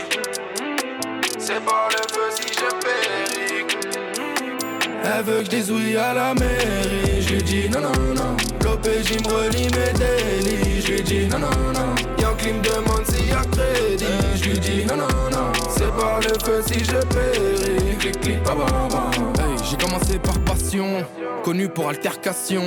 [1.38, 3.66] C'est pas le feu si je péris.
[5.04, 7.09] Elle veut que je à la mairie.
[7.30, 8.38] Je lui dis non, non, non.
[8.64, 10.82] L'OPJ me relie mes délits.
[10.82, 11.94] Je lui dis non, non, non.
[12.20, 14.06] Yankee me demande s'il y a crédit.
[14.34, 15.52] Je lui dis non, non, non.
[15.70, 17.98] C'est pas le feu si je péris.
[18.00, 18.56] Clic, clic, ba.
[19.44, 21.06] Hey, j'ai commencé par passion,
[21.44, 22.64] connu pour altercation.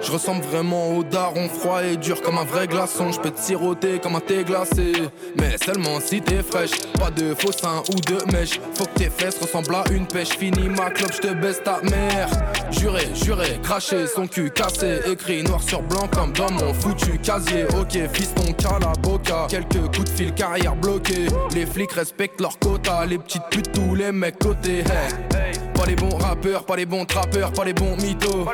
[0.00, 3.12] Je ressemble vraiment au daron froid et dur comme un vrai glaçon.
[3.12, 4.92] Je peux te siroter comme un thé glacé,
[5.38, 6.80] mais seulement si t'es fraîche.
[6.98, 8.60] Pas de faux seins ou de mèche.
[8.76, 10.30] Faut que tes fesses ressemblent à une pêche.
[10.30, 12.30] Fini ma clope, je te baisse ta mère.
[12.70, 15.00] Juré, juré, craché, son cul cassé.
[15.10, 17.64] Écrit noir sur blanc comme dans mon foutu casier.
[17.78, 18.46] Ok, fiston,
[18.80, 19.46] la boca.
[19.48, 21.26] Quelques coups de fil, carrière bloquée.
[21.54, 23.04] Les flics respectent leur quota.
[23.06, 24.78] Les petites putes, tous les mecs côté.
[24.78, 25.52] Hey.
[25.74, 28.46] Pas les bons rappeurs, pas les bons trappeurs, pas les bons mythos.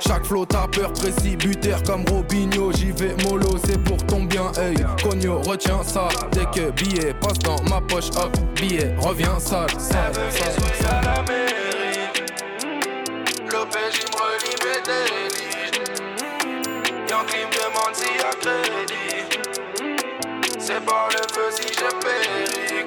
[0.00, 2.72] Chaque flow tapeur précis, buteur comme Robinho.
[2.72, 4.76] J'y vais mollo, c'est pour ton bien, hey.
[5.02, 6.08] Cogno, retiens ça.
[6.32, 9.70] Dès que billet passe dans ma poche, hop, billet revient sale.
[9.78, 11.67] sale, sale, sale.
[14.88, 16.08] Mes délits.
[17.10, 18.96] Yankee me demande s'il y a crédit.
[20.58, 22.86] C'est pas le feu si je péris.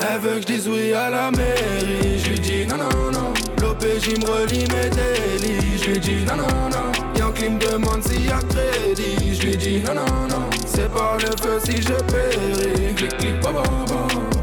[0.00, 2.18] Elle veut que je dise oui à la mairie.
[2.18, 3.32] Je lui dis non, non, non.
[3.60, 5.78] L'OPJ me relie mes délits.
[5.82, 6.92] Je lui dis non, non, non.
[7.18, 9.34] Yankee me demande s'il y a crédit.
[9.34, 10.50] Je lui dis non, non, non.
[10.66, 12.94] C'est pas le feu si je péris.
[13.42, 14.33] Ba, ba, ba.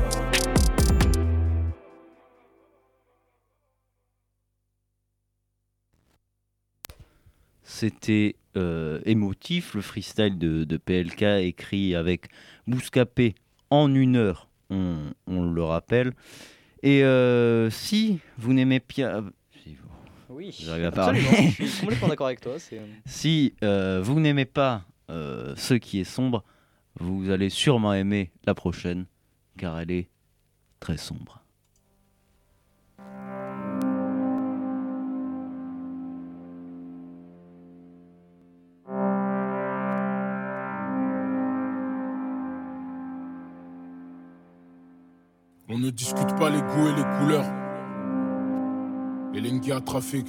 [7.81, 12.27] C'était euh, émotif, le freestyle de, de PLK écrit avec
[12.67, 13.33] Bouscapé
[13.71, 16.13] en une heure, on, on le rappelle.
[16.83, 19.23] Et euh, si vous n'aimez pas...
[19.63, 19.89] Si vous-
[20.29, 21.21] Oui, J'arrive à parler.
[21.25, 22.59] absolument, je suis complètement d'accord avec toi.
[22.59, 26.43] c'est- Si euh, vous n'aimez pas euh, ce qui est sombre,
[26.99, 29.07] vous allez sûrement aimer la prochaine,
[29.57, 30.07] car elle est
[30.79, 31.40] très sombre.
[45.73, 47.45] On ne discute pas les goûts et les couleurs.
[49.33, 49.39] Et
[49.71, 50.27] à trafic.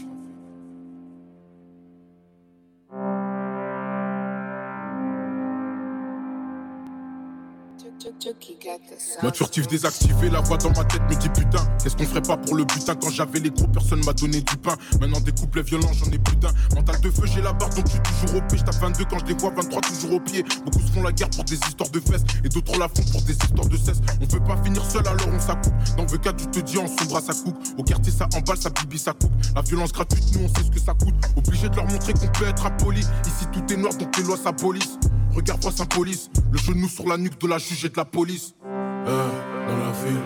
[9.22, 12.36] Mode furtif désactivé, la voix dans ma tête me dit putain Qu'est-ce qu'on ferait pas
[12.36, 12.94] pour le butin?
[12.94, 14.76] Quand j'avais les gros personne m'a donné du pain.
[15.00, 16.52] Maintenant des couplets violents j'en ai plus d'un.
[16.74, 18.58] Mental de feu j'ai la barre donc je suis toujours au pied.
[18.58, 20.44] Je tape 22 quand je les vois 23 toujours au pied.
[20.64, 22.24] Beaucoup se font la guerre pour des histoires de fesses.
[22.44, 24.00] Et d'autres la font pour des histoires de cesse.
[24.20, 25.74] On peut pas finir seul alors on s'accoupe.
[25.96, 27.58] Dans le cas tu te dis en sombre ça coupe.
[27.78, 29.32] Au quartier ça emballe, ça bibi ça coupe.
[29.56, 31.14] La violence gratuite nous on sait ce que ça coûte.
[31.36, 34.36] Obligé de leur montrer qu'on peut être impoli Ici tout est noir donc les lois
[34.36, 34.98] s'abolissent
[35.34, 38.54] Regarde-moi Saint-Police, le genou sur la nuque de la juge et de la police.
[38.64, 39.28] Euh,
[39.66, 40.20] dans la ville,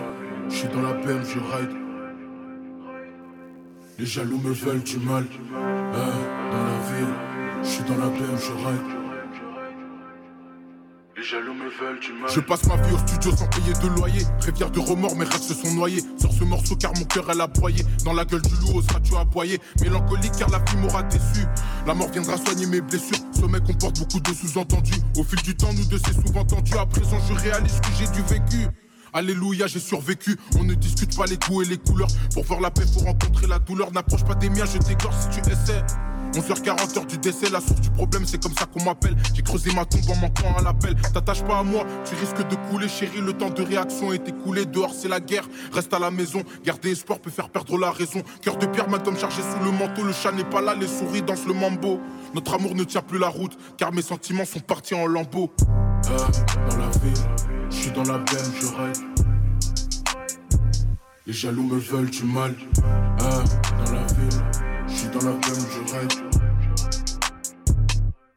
[0.49, 1.71] je suis dans la peine, je ride.
[3.97, 5.25] Les jaloux me veulent du mal.
[5.53, 6.11] Euh,
[6.51, 7.13] dans la ville,
[7.63, 8.96] je suis dans la peine, je ride.
[11.17, 12.29] Les jaloux me veulent du mal.
[12.29, 14.23] Je passe ma vie au studio sans payer de loyer.
[14.39, 16.03] Rivière de remords, mes rêves se sont noyés.
[16.19, 17.83] Sur ce morceau car mon cœur elle a broyé.
[18.05, 21.47] Dans la gueule du loup, oseras-tu aboyer Mélancolique car la vie m'aura déçu.
[21.87, 23.17] La mort viendra soigner mes blessures.
[23.33, 25.01] Sommet comporte beaucoup de sous-entendus.
[25.17, 26.77] Au fil du temps, nous deux c'est souvent tendu.
[26.77, 28.67] À présent, je réalise que j'ai du vécu.
[29.11, 30.37] Alléluia, j'ai survécu.
[30.59, 32.09] On ne discute pas les goûts et les couleurs.
[32.35, 33.91] Pour voir la paix, faut rencontrer la douleur.
[33.91, 35.83] N'approche pas des miens, je t'égorge si tu essaies.
[36.37, 39.15] 11h40 heure du décès, la source du problème, c'est comme ça qu'on m'appelle.
[39.33, 40.95] J'ai creusé ma tombe en manquant à l'appel.
[41.13, 43.21] T'attaches pas à moi, tu risques de couler, chérie.
[43.21, 44.65] Le temps de réaction est écoulé.
[44.65, 45.47] Dehors, c'est la guerre.
[45.73, 46.43] Reste à la maison.
[46.63, 48.21] Garder espoir peut faire perdre la raison.
[48.41, 50.03] Cœur de pierre, comme chargé sous le manteau.
[50.03, 51.99] Le chat n'est pas là, les souris dansent le mambo.
[52.33, 55.51] Notre amour ne tient plus la route, car mes sentiments sont partis en lambeaux.
[55.61, 56.17] Euh,
[56.69, 57.23] dans la ville,
[57.69, 58.97] je suis dans la benne, je rêve.
[61.25, 62.55] Les jaloux me veulent du mal.
[62.77, 63.43] Euh,
[63.85, 64.41] dans la ville,
[64.87, 66.26] je suis dans la benne, je rêve.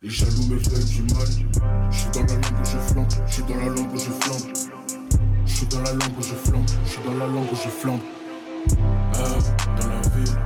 [0.02, 1.28] Les jaloux me veulent du mal.
[1.90, 3.06] Je suis dans la langue où je flambe.
[3.26, 4.56] Je suis dans la langue où je flambe.
[5.44, 6.66] Je suis dans la langue où je flambe.
[6.86, 8.00] Je dans la langue où je flambe.
[9.16, 9.40] Euh,
[9.78, 10.38] dans la ville.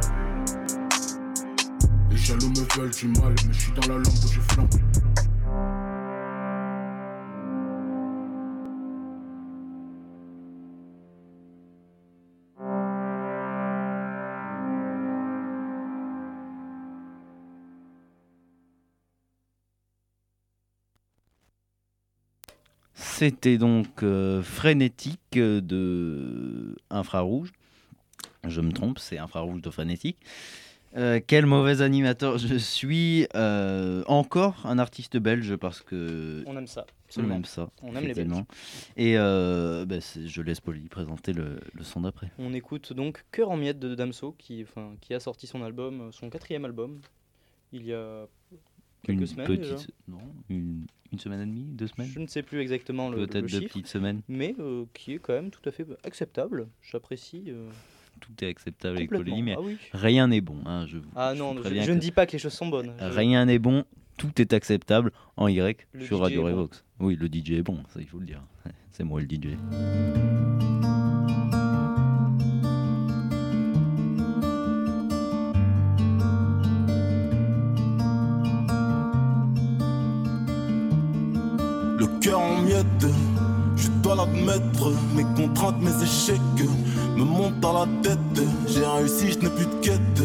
[2.10, 3.34] Les jaloux me veulent du mal.
[3.46, 4.74] Mais je suis dans la langue où je flambe.
[23.16, 27.52] C'était donc euh, Frénétique de Infrarouge.
[28.42, 30.18] Je me trompe, c'est Infrarouge de Frénétique.
[30.96, 33.26] Euh, quel mauvais animateur je suis.
[33.36, 36.42] Euh, encore un artiste belge parce que.
[36.46, 36.86] On aime ça.
[37.16, 37.70] On aime ça.
[37.82, 38.32] On aime les Belges.
[38.96, 42.32] Et euh, bah, c'est- je laisse Polly présenter le, le son d'après.
[42.38, 44.64] On écoute donc Cœur en miettes de Damso qui,
[45.00, 47.00] qui a sorti son album, son quatrième album,
[47.72, 48.26] il y a
[49.04, 49.90] quelques Une semaines petite.
[50.08, 53.46] Non, une, une semaine et demie Deux semaines Je ne sais plus exactement le, Peut-être
[53.46, 54.20] deux petites semaines.
[54.28, 56.66] mais euh, qui est quand même tout à fait acceptable.
[56.82, 57.44] J'apprécie.
[57.48, 57.68] euh,
[58.20, 59.76] Tout est acceptable avec mais Ah oui.
[59.92, 60.56] rien n'est bon.
[60.66, 62.92] hein, je vous- Ah je non, je, ne dis pas que les choses sont bonnes.
[62.98, 63.84] Rien n'est bon,
[64.16, 66.48] tout est acceptable en Y Le sur DJ Radio bon.
[66.48, 66.84] Revox.
[67.00, 68.42] Oui, le DJ est bon, ça il faut le dire.
[68.92, 69.56] C'est moi le DJ.
[84.32, 86.40] Mes contraintes, mes échecs
[87.16, 88.18] me montent à la tête.
[88.66, 90.22] J'ai réussi, je n'ai plus de quête,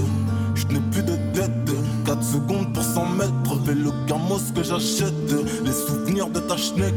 [0.56, 1.52] je n'ai plus de dette.
[2.06, 3.06] 4 secondes pour 100
[3.70, 5.14] mètres, vélo camos que j'achète.
[5.64, 6.94] Les souvenirs de ta schneck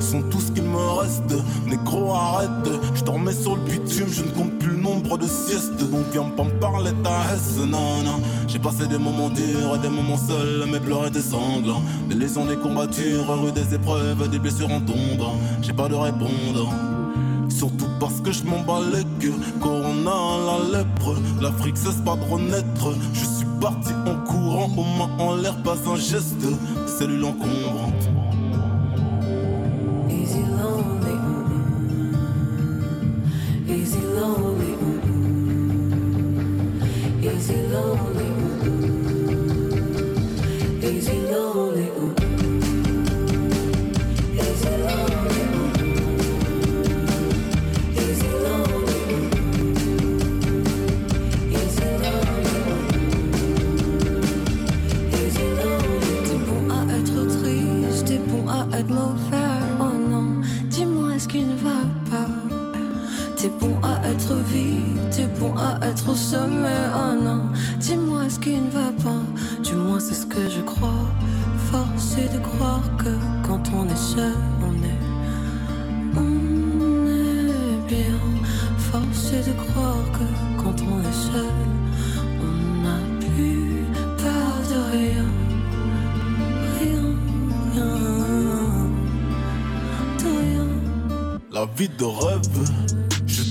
[0.00, 1.34] sont tout ce qu'il me reste.
[1.66, 2.50] Négro, arrête,
[2.94, 5.76] je dormais sur le bitume, je ne compte plus le nombre de siestes.
[5.78, 8.20] Donc viens pas me parler ta hesse, non, non.
[8.48, 11.82] J'ai passé des moments durs et des moments seuls, mes pleurs étaient sanglants.
[12.08, 15.26] Des lésions, des courbatures, rue des épreuves, des blessures en tombe.
[15.62, 16.93] J'ai pas de répondre.
[17.54, 19.32] Surtout parce que je m'en bats les queues.
[19.60, 22.92] Corona, la lèpre, l'Afrique cesse pas de renaître.
[23.12, 26.44] Je suis parti en courant, aux mains en l'air, pas un geste.
[26.98, 28.10] Cellule encombrante.
[30.10, 31.14] Easy lonely,
[37.70, 38.13] lonely,
[63.64, 66.82] bon à être vide, t'es bon à être au sommet.
[66.94, 67.42] Oh non,
[67.78, 69.24] dis-moi ce qui ne va pas.
[69.62, 71.06] Du moins, c'est ce que je crois.
[71.70, 73.14] Force est de croire que
[73.46, 74.36] quand on est seul,
[74.68, 75.04] on est.
[76.16, 78.20] On est bien.
[78.78, 81.56] Force est de croire que quand on est seul,
[82.48, 83.86] on n'a plus
[84.22, 85.26] peur de rien.
[86.80, 87.06] Rien,
[87.72, 87.94] rien,
[90.20, 90.68] de rien.
[91.52, 92.93] La vie de rêve,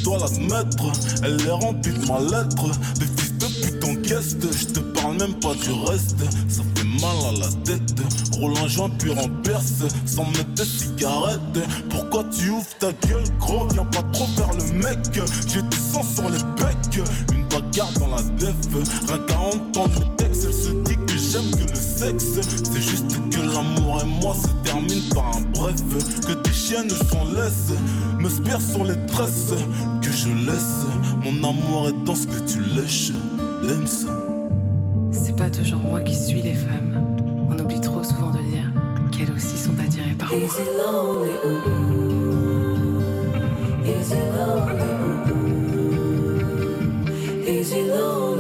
[0.04, 0.92] dois l'admettre,
[1.24, 2.70] elle est remplie de ma lettre.
[3.00, 6.16] Des fils de pute en guest, je te parle même pas du reste.
[6.48, 7.94] Ça fait mal à la tête,
[8.38, 9.30] roule un joint pur en
[10.06, 11.40] sans mettre de cigarette.
[11.90, 13.68] Pourquoi tu ouvres ta gueule, gros?
[13.74, 14.98] Viens pas trop vers le mec,
[15.48, 17.08] j'ai du sang sur les becs.
[17.34, 18.56] Une bagarre dans la def,
[19.08, 22.26] rien qu'à entendre le texte, elle se dit que j'aime que le sexe.
[22.72, 27.72] C'est juste que l'amour et moi se termine par un Que tes chiennes s'en laissent,
[28.20, 29.54] me spire sur les tresses.
[30.02, 30.86] Que je laisse,
[31.24, 33.14] mon amour est dans ce que tu lèches.
[33.64, 34.10] L'aime ça.
[35.12, 37.02] C'est pas toujours moi qui suis les femmes.
[37.50, 38.70] On oublie trop souvent de dire
[39.12, 40.40] qu'elles aussi sont attirées par moi.
[40.78, 41.32] Lonely,
[43.86, 44.84] easy lonely,
[47.48, 48.33] easy lonely,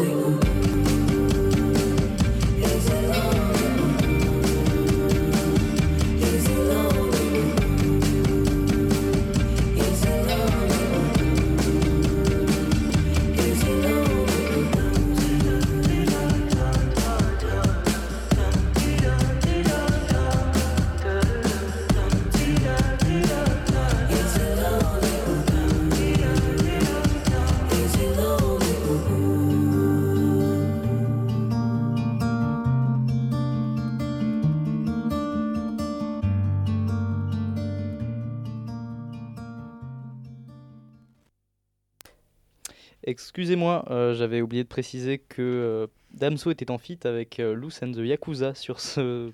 [43.05, 47.81] Excusez-moi, euh, j'avais oublié de préciser que euh, Damso était en feat avec euh, Loose
[47.83, 49.31] and the Yakuza sur ce.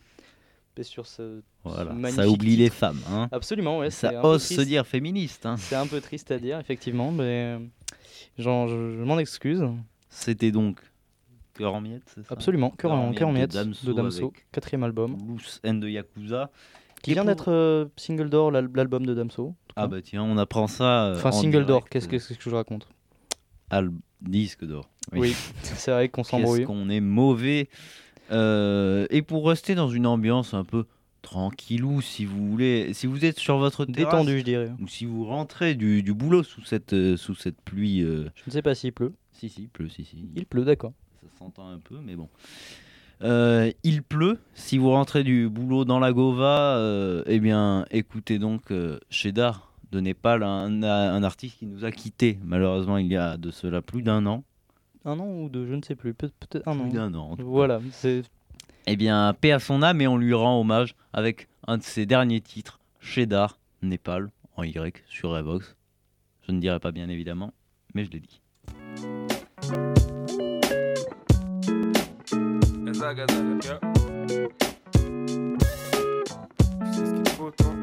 [0.81, 3.01] Sur ce, Voilà, ce ça oublie les femmes.
[3.11, 3.27] Hein.
[3.33, 3.89] Absolument, ouais.
[3.89, 5.45] Ça ose se dire féministe.
[5.45, 5.57] Hein.
[5.57, 7.59] C'est un peu triste à dire, effectivement, mais euh,
[8.37, 9.61] j'en- je, je m'en excuse.
[10.09, 10.79] C'était donc
[11.55, 12.33] Cœur en miettes, c'est ça?
[12.33, 13.51] Absolument, Cœur en, en miettes
[13.83, 15.17] de Damso, quatrième album.
[15.27, 16.49] Loose and the Yakuza.
[17.03, 19.55] Qui vient pour- d'être euh, single d'or, l'al- l'album de Damso.
[19.75, 21.07] Ah bah tiens, on apprend ça.
[21.07, 22.87] euh, Enfin, en single d'or, direct, qu'est-ce que, euh, qu'est-ce que je raconte?
[23.69, 23.91] Al-
[24.21, 24.89] disque d'or.
[25.13, 26.59] Oui, c'est vrai qu'on s'embrouille.
[26.59, 27.69] Qu'est-ce qu'on est mauvais.
[28.31, 30.85] Euh, et pour rester dans une ambiance un peu
[31.21, 32.93] tranquillou si vous voulez.
[32.93, 34.71] Si vous êtes sur votre terrasse, Détendu, je dirais.
[34.81, 38.01] ou si vous rentrez du, du boulot sous cette, euh, sous cette pluie.
[38.03, 39.13] euh, Je ne sais pas s'il pleut.
[39.33, 40.17] Si, si, il pleut, si, si.
[40.35, 40.93] Il pleut, d'accord.
[41.21, 42.29] Ça s'entend un peu, mais bon.
[43.21, 44.37] Euh, il pleut.
[44.53, 49.68] Si vous rentrez du boulot dans la Gova, euh, eh bien, écoutez donc euh, Shedar
[49.91, 53.81] de Népal, un, un artiste qui nous a quittés, malheureusement, il y a de cela
[53.81, 54.43] plus d'un an.
[55.05, 56.13] Un an ou deux, je ne sais plus.
[56.13, 56.83] Peut- Peut-être un an.
[56.83, 57.31] Plus d'un an.
[57.31, 57.49] en tout cas.
[57.49, 58.23] Voilà, c'est
[58.87, 62.05] Eh bien, paix à son âme et on lui rend hommage avec un de ses
[62.05, 65.75] derniers titres, Shedar, Népal, en Y, sur Revox.
[66.47, 67.53] Je ne dirai pas bien évidemment,
[67.93, 68.41] mais je l'ai dit.
[76.93, 77.73] Ce qu'il faut, toi.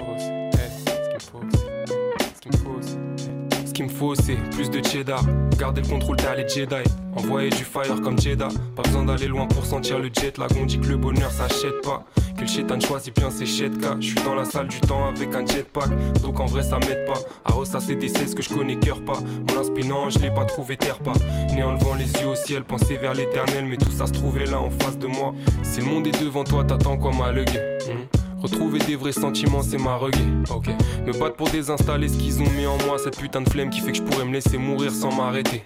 [3.65, 4.15] Ce qu'il me faut ce.
[4.15, 4.17] Ce.
[4.17, 5.23] Ce c'est plus de cheddar.
[5.57, 6.75] Garder le contrôle, t'as les Jedi.
[7.15, 8.49] Envoyer du fire comme Jeddah.
[8.75, 10.33] Pas besoin d'aller loin pour sentir le jet.
[10.59, 12.03] On dit que le bonheur s'achète pas.
[12.35, 13.45] Que le chétan choisit bien ses.
[13.45, 15.89] Je suis dans la salle du temps avec un jetpack.
[16.21, 17.19] Donc en vrai, ça m'aide pas.
[17.45, 19.19] À ressasser des cesses que je connais cœur pas.
[19.49, 21.13] Mon inspirant, je l'ai pas trouvé terre pas.
[21.55, 23.65] Né en levant les yeux au ciel, penser vers l'éternel.
[23.65, 25.33] Mais tout ça se trouvait là en face de moi.
[25.63, 27.47] Si le monde est devant toi, t'attends quoi, ma legue
[27.87, 28.26] Hmm?
[28.47, 30.23] Retrouver des vrais sentiments, c'est ma reggae.
[30.55, 30.69] Ok.
[31.05, 32.97] Me battre pour désinstaller ce qu'ils ont mis en moi.
[32.97, 35.65] Cette putain de flemme qui fait que je pourrais me laisser mourir sans m'arrêter.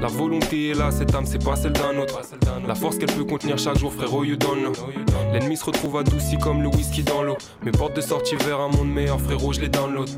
[0.00, 2.20] La volonté est là, cette âme c'est pas celle d'un autre.
[2.66, 4.72] La force qu'elle peut contenir chaque jour, frérot, you don't know.
[5.32, 7.36] L'ennemi se retrouve adouci comme le whisky dans l'eau.
[7.62, 10.10] Mes portes de sortie vers un monde meilleur, frérot, je les download.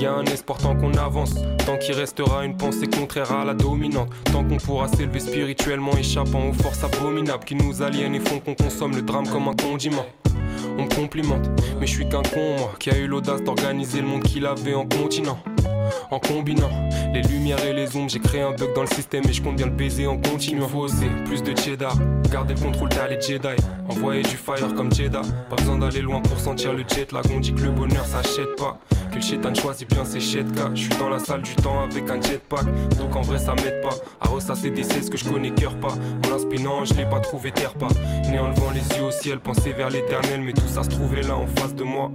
[0.00, 1.34] Y a un espoir tant qu'on avance,
[1.66, 4.08] tant qu'il restera une pensée contraire à la dominante.
[4.32, 8.54] Tant qu'on pourra s'élever spirituellement, échappant aux forces abominables qui nous aliènent et font qu'on
[8.54, 10.06] consomme le drame comme un condiment.
[10.78, 14.06] On me complimente, mais je suis qu'un con, moi, qui a eu l'audace d'organiser le
[14.06, 15.38] monde qu'il avait en continent.
[16.10, 16.70] En combinant
[17.12, 19.56] les lumières et les ombres, j'ai créé un bug dans le système et je compte
[19.56, 20.68] bien le baiser en continuant.
[20.68, 21.96] Faut oser, plus de cheddar,
[22.30, 23.48] garder le contrôle, t'as les Jedi.
[23.88, 27.24] Envoyer du fire comme Jeddah, pas besoin d'aller loin pour sentir le jet lag.
[27.34, 28.78] On dit que le bonheur s'achète pas,
[29.10, 30.70] que le chétan choisit bien ses chetka.
[30.74, 32.64] Je suis dans la salle du temps avec un jetpack,
[32.98, 33.96] donc en vrai ça m'aide pas.
[34.20, 35.94] À ressasser des cesses que je connais cœur pas.
[36.24, 37.88] Mon inspirant, je l'ai pas trouvé terre pas.
[38.30, 41.22] Né en levant les yeux au ciel, penser vers l'éternel, mais tout ça se trouvait
[41.22, 42.12] là en face de moi.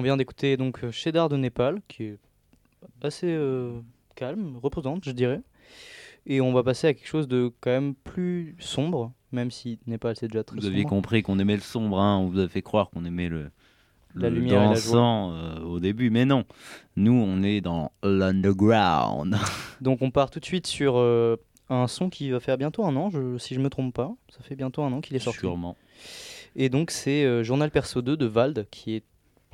[0.00, 2.18] On vient d'écouter donc euh, Cheddar de Népal, qui est
[3.02, 3.78] assez euh,
[4.14, 5.42] calme, reposante, je dirais.
[6.24, 10.16] Et on va passer à quelque chose de quand même plus sombre, même si Népal
[10.16, 12.62] c'est déjà très Vous aviez compris qu'on aimait le sombre, hein, on vous a fait
[12.62, 13.50] croire qu'on aimait le,
[14.14, 16.46] La le lumière et la dansant euh, au début, mais non.
[16.96, 19.36] Nous, on est dans l'underground.
[19.82, 21.36] Donc on part tout de suite sur euh,
[21.68, 24.14] un son qui va faire bientôt un an, je- si je me trompe pas.
[24.30, 25.40] Ça fait bientôt un an qu'il est sorti.
[25.40, 25.76] Sûrement.
[26.56, 29.04] Et donc c'est euh, Journal Perso 2 de Vald, qui est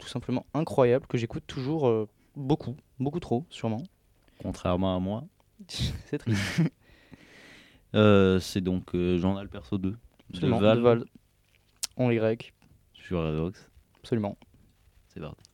[0.00, 3.82] tout simplement incroyable, que j'écoute toujours euh, beaucoup, beaucoup trop, sûrement.
[4.38, 5.24] Contrairement à moi.
[5.68, 6.62] c'est triste.
[7.94, 9.96] Euh, c'est donc euh, Journal Perso 2 de
[10.34, 11.04] Absolument, Val.
[11.96, 12.52] En Y.
[12.92, 13.70] sur Revox.
[14.00, 14.36] Absolument.
[15.08, 15.45] C'est parti.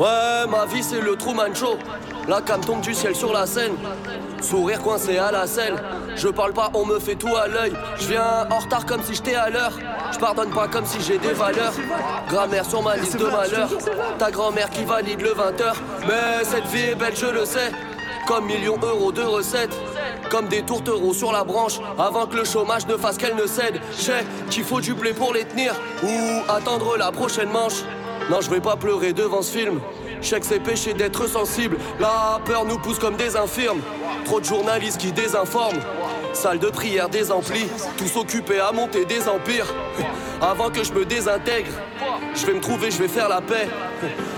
[0.00, 1.76] Ouais, ma vie c'est le Truman Show.
[2.26, 3.74] La cam tombe du ciel sur la scène.
[4.40, 5.74] Sourire coincé à la selle.
[6.16, 7.74] Je parle pas, on me fait tout à l'œil.
[7.98, 9.72] Je viens en retard comme si j'étais à l'heure.
[10.10, 11.74] Je pardonne pas comme si j'ai des valeurs.
[12.30, 13.68] Grammaire sur ma liste de malheur.
[14.18, 15.74] Ta grand-mère qui valide le 20h.
[16.08, 17.70] Mais cette vie est belle, je le sais.
[18.26, 19.76] Comme millions d'euros de recettes.
[20.30, 23.80] comme des tourtereaux sur la branche, avant que le chômage ne fasse qu'elle ne cède.
[23.92, 27.82] sais qu'il faut du blé pour les tenir, ou attendre la prochaine manche.
[28.28, 29.80] Non, je vais pas pleurer devant ce film.
[30.20, 31.78] Je c'est péché d'être sensible.
[31.98, 33.80] La peur nous pousse comme des infirmes.
[34.24, 35.80] Trop de journalistes qui désinforment.
[36.32, 37.66] Salle de prière désemplie,
[37.96, 39.66] tous occupés à monter des empires.
[40.40, 41.70] Avant que je me désintègre,
[42.34, 43.68] je vais me trouver, je vais faire la paix.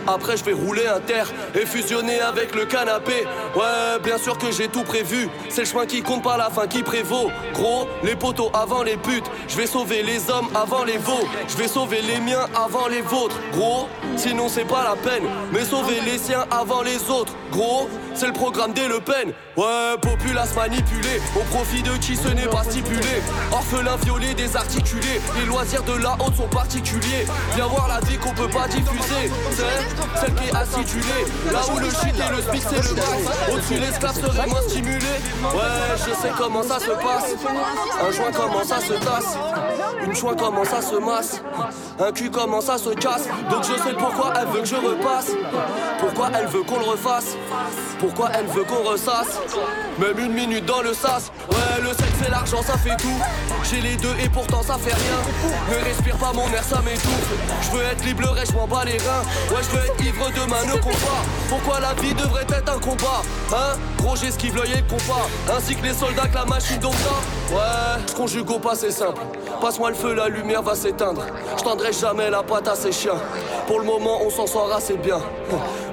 [0.07, 3.25] Après, je vais rouler un terre et fusionner avec le canapé.
[3.55, 5.29] Ouais, bien sûr que j'ai tout prévu.
[5.49, 7.31] C'est le chemin qui compte pas la fin qui prévaut.
[7.55, 9.31] Gros, les poteaux avant les putes.
[9.47, 11.25] Je vais sauver les hommes avant les veaux.
[11.47, 13.39] Je vais sauver les miens avant les vôtres.
[13.53, 13.87] Gros,
[14.17, 15.29] sinon c'est pas la peine.
[15.53, 17.35] Mais sauver les siens avant les autres.
[17.53, 19.33] Gros, c'est le programme des Le Pen.
[19.57, 23.23] Ouais, populace manipulée, au profit de qui ce n'est pas stipulé.
[23.51, 27.27] Orphelin violé, désarticulé, les loisirs de la haute sont particuliers.
[27.55, 31.27] Viens voir la vie qu'on peut pas diffuser, c'est celle qui est acidulée.
[31.53, 33.53] Là où le shit et le speak c'est le max.
[33.53, 35.13] Au-dessus, l'esclave serait moins stimulé.
[35.43, 37.35] Ouais, je sais comment ça se passe.
[38.01, 39.37] Un joint comment ça se tasse.
[40.05, 41.43] Une joint comment ça se masse.
[42.05, 43.29] Un cul comment ça se casse.
[43.49, 45.31] Donc je sais pourquoi elle veut que je repasse.
[46.01, 47.37] Pourquoi elle veut qu'on le refasse.
[48.01, 49.39] Pourquoi elle veut qu'on ressasse.
[50.01, 51.31] Même une minute dans le sas.
[51.49, 53.21] Ouais le sexe et l'argent ça fait tout.
[53.71, 55.51] J'ai les deux et pourtant ça fait rien.
[55.71, 57.33] Ne respire pas mon air ça m'étouffe.
[57.63, 59.23] Je veux être libre je m'en bats les reins.
[59.53, 63.23] Ouais je veux être ivre demain ne combat Pourquoi la vie devrait être un combat
[63.53, 63.79] Hein?
[63.99, 65.29] Gros j'esquive l'œil et le compas.
[65.57, 69.21] Ainsi que les soldats que la machine donc ça Ouais conjugue au passé simple.
[69.61, 71.23] Passe-moi le feu la lumière va s'éteindre.
[71.57, 71.63] Je
[71.93, 73.21] jamais la patte à ces chiens
[73.67, 75.21] Pour le moment on s'en sort assez bien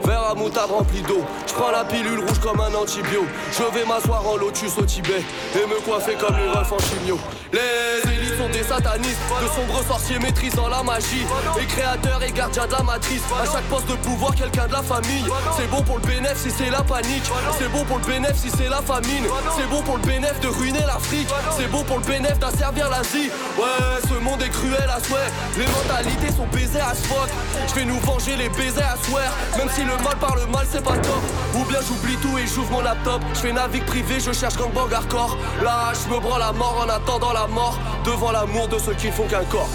[0.03, 3.25] Verre à moutarde rempli d'eau Je prends la pilule rouge comme un antibio.
[3.51, 5.21] Je vais m'asseoir en lotus au Tibet
[5.55, 7.17] et me coiffer comme les refs en chimio.
[7.51, 11.25] Les élites sont des satanistes, de sombres sorciers maîtrisant la magie.
[11.59, 13.23] Et créateurs et gardiens de la matrice.
[13.41, 15.25] À chaque poste de pouvoir, quelqu'un de la famille.
[15.57, 17.23] C'est bon pour le bénéfice si c'est la panique.
[17.57, 19.25] C'est bon pour le bénéfice si c'est la famine.
[19.57, 21.27] C'est bon pour le bénéfice de ruiner l'Afrique.
[21.57, 23.31] C'est bon pour le bénéfice d'asservir l'Asie.
[23.57, 25.31] Ouais, ce monde est cruel à souhait.
[25.57, 27.09] Les mentalités sont baisées à ce.
[27.69, 27.99] Je vais nous
[28.35, 29.31] les baisers à swear.
[29.57, 31.21] Même si le mal par le mal, c'est pas top.
[31.55, 33.21] Ou bien j'oublie tout et j'ouvre mon laptop.
[33.33, 35.37] Je fais navigue privé, je cherche gangbang hardcore.
[35.63, 37.77] Là, je me branle la mort en attendant la mort.
[38.05, 39.69] Devant l'amour de ceux qui font qu'un corps.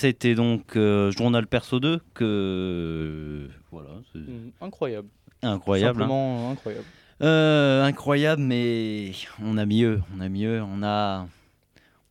[0.00, 3.90] C'était donc euh, Journal Perso 2 que voilà.
[4.14, 5.08] Mm, incroyable.
[5.42, 5.88] Incroyable.
[5.88, 6.06] Hein.
[6.06, 6.86] Simplement incroyable.
[7.20, 10.00] Euh, incroyable, mais on a mieux.
[10.16, 10.62] On a mieux.
[10.62, 11.28] On a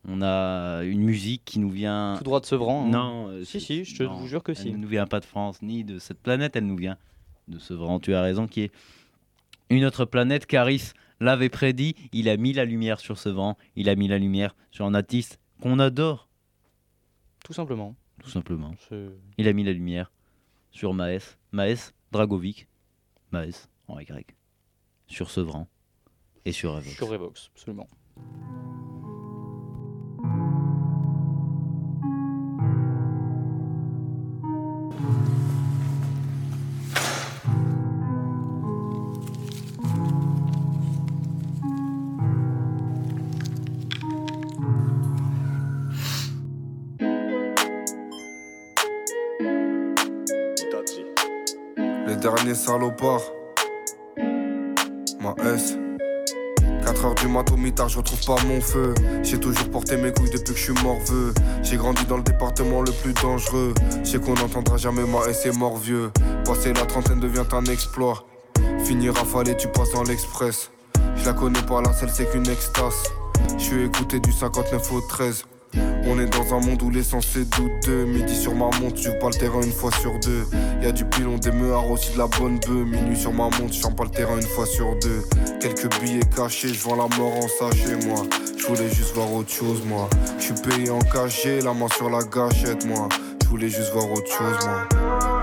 [0.08, 2.14] on a une musique qui nous vient.
[2.20, 2.86] Tout droit de Sevran.
[2.86, 2.90] Hein.
[2.92, 3.28] Non.
[3.30, 4.68] Euh, si si, je te vous jure que si.
[4.68, 6.56] Elle ne nous vient pas de France ni de cette planète.
[6.56, 6.98] Elle nous vient
[7.48, 8.00] de Sevran.
[8.00, 8.72] Tu as raison, qui est
[9.72, 10.46] une autre planète.
[10.46, 11.96] Caris l'avait prédit.
[12.12, 13.58] Il a mis la lumière sur Sevran.
[13.76, 16.29] Il a mis la lumière sur un artiste qu'on adore
[17.44, 17.96] tout simplement.
[18.22, 18.74] Tout simplement.
[19.38, 20.12] Il a mis la lumière
[20.72, 22.68] sur Maes, Maes Dragovic,
[23.32, 24.36] Maes en Y,
[25.08, 25.68] sur Sevran
[26.46, 26.96] et sur Revox.
[26.96, 27.88] Sur Revox, absolument.
[55.22, 55.78] Ma S.
[56.86, 58.94] 4 heures du matin au mitard, je retrouve pas mon feu.
[59.22, 61.34] J'ai toujours porté mes couilles depuis que je suis morveux.
[61.62, 63.74] J'ai grandi dans le département le plus dangereux.
[64.04, 66.12] J'ai qu'on n'entendra jamais ma S est mort vieux.
[66.46, 68.26] Passer la trentaine devient un exploit.
[68.86, 70.72] Finir rafalé, tu passes dans l'express.
[71.16, 73.04] Je la connais pas, la seule c'est qu'une extase.
[73.58, 75.46] Je suis écouté du 59 au 13.
[75.76, 78.06] On est dans un monde où l'essence est douteux.
[78.06, 80.46] Midi sur ma montre, tu pas le terrain une fois sur deux.
[80.82, 82.86] Y a du pilon, des meurs, aussi de la bonne bœuf.
[82.86, 85.24] Minuit sur ma montre, je pas le terrain une fois sur deux.
[85.60, 88.24] Quelques billets cachés, je vois la mort en sachet, moi.
[88.58, 90.10] Je voulais juste voir autre chose, moi.
[90.38, 93.08] Je suis payé en cachet, la main sur la gâchette, moi.
[93.44, 95.39] Je voulais juste voir autre chose, moi.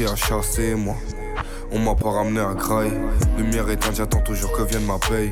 [0.00, 0.96] À chasser, moi.
[1.70, 2.92] On m'a pas ramené à graille.
[3.36, 5.30] Lumière éteinte, j'attends toujours que vienne ma paye.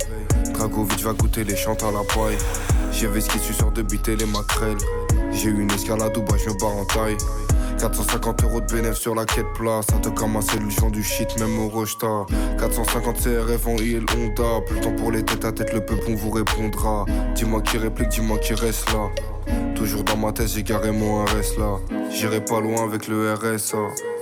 [0.53, 2.37] Dragovic va goûter les chantes à la paille.
[2.93, 4.77] J'ai ce qui suit sur de biter les maquerelles.
[5.33, 7.17] J'ai eu une escalade où bah je me barre en taille.
[7.79, 9.87] 450 euros de bénéfice sur la quête place.
[9.87, 12.27] Ça te commencer le champ du shit, même au Rochta.
[12.59, 14.61] 450 CRF en IL Honda.
[14.67, 17.07] Plus le temps pour les têtes à tête, le peuple on vous répondra.
[17.35, 19.09] Dis-moi qui réplique, dis-moi qui reste là.
[19.81, 21.79] Toujours dans ma tête, j'ai garé mon RS là.
[22.11, 23.79] J'irai pas loin avec le RSA.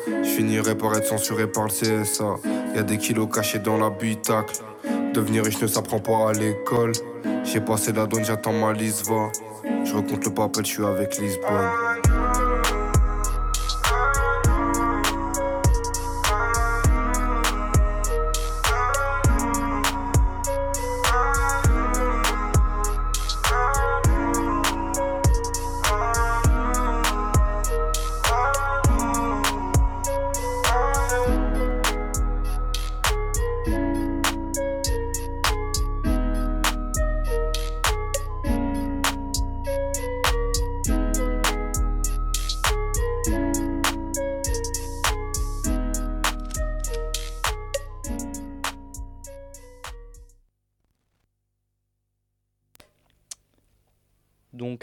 [0.06, 2.36] Je finirai par être censuré par le CSA.
[2.76, 4.54] Y a des kilos cachés dans l'habitacle.
[5.12, 6.92] Devenir riche ne s'apprend pas à l'école.
[7.42, 9.32] J'ai passé la donne, j'attends ma liste, va.
[9.84, 11.88] Je recompte le papel, je suis avec Lisbonne.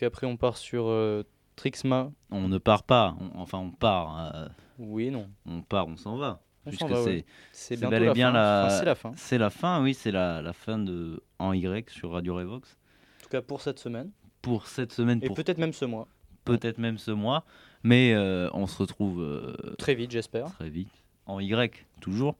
[0.05, 1.23] Après on part sur euh,
[1.55, 2.11] Trixma.
[2.31, 4.33] On ne part pas, enfin on part.
[4.35, 4.47] Euh,
[4.79, 5.29] oui, non.
[5.45, 6.41] On part, on s'en va.
[6.65, 9.13] Puisque c'est c'est bel et bien la, c'est la fin.
[9.15, 12.77] C'est la fin, oui, c'est la, la, fin de En Y sur Radio Revox.
[13.19, 14.11] En tout cas pour cette semaine.
[14.41, 15.19] Pour cette semaine.
[15.21, 16.07] Et peut-être même ce mois.
[16.43, 17.43] Peut-être même ce mois,
[17.83, 20.51] mais euh, on se retrouve très vite, j'espère.
[20.53, 20.91] Très vite.
[21.25, 22.35] En Y, toujours.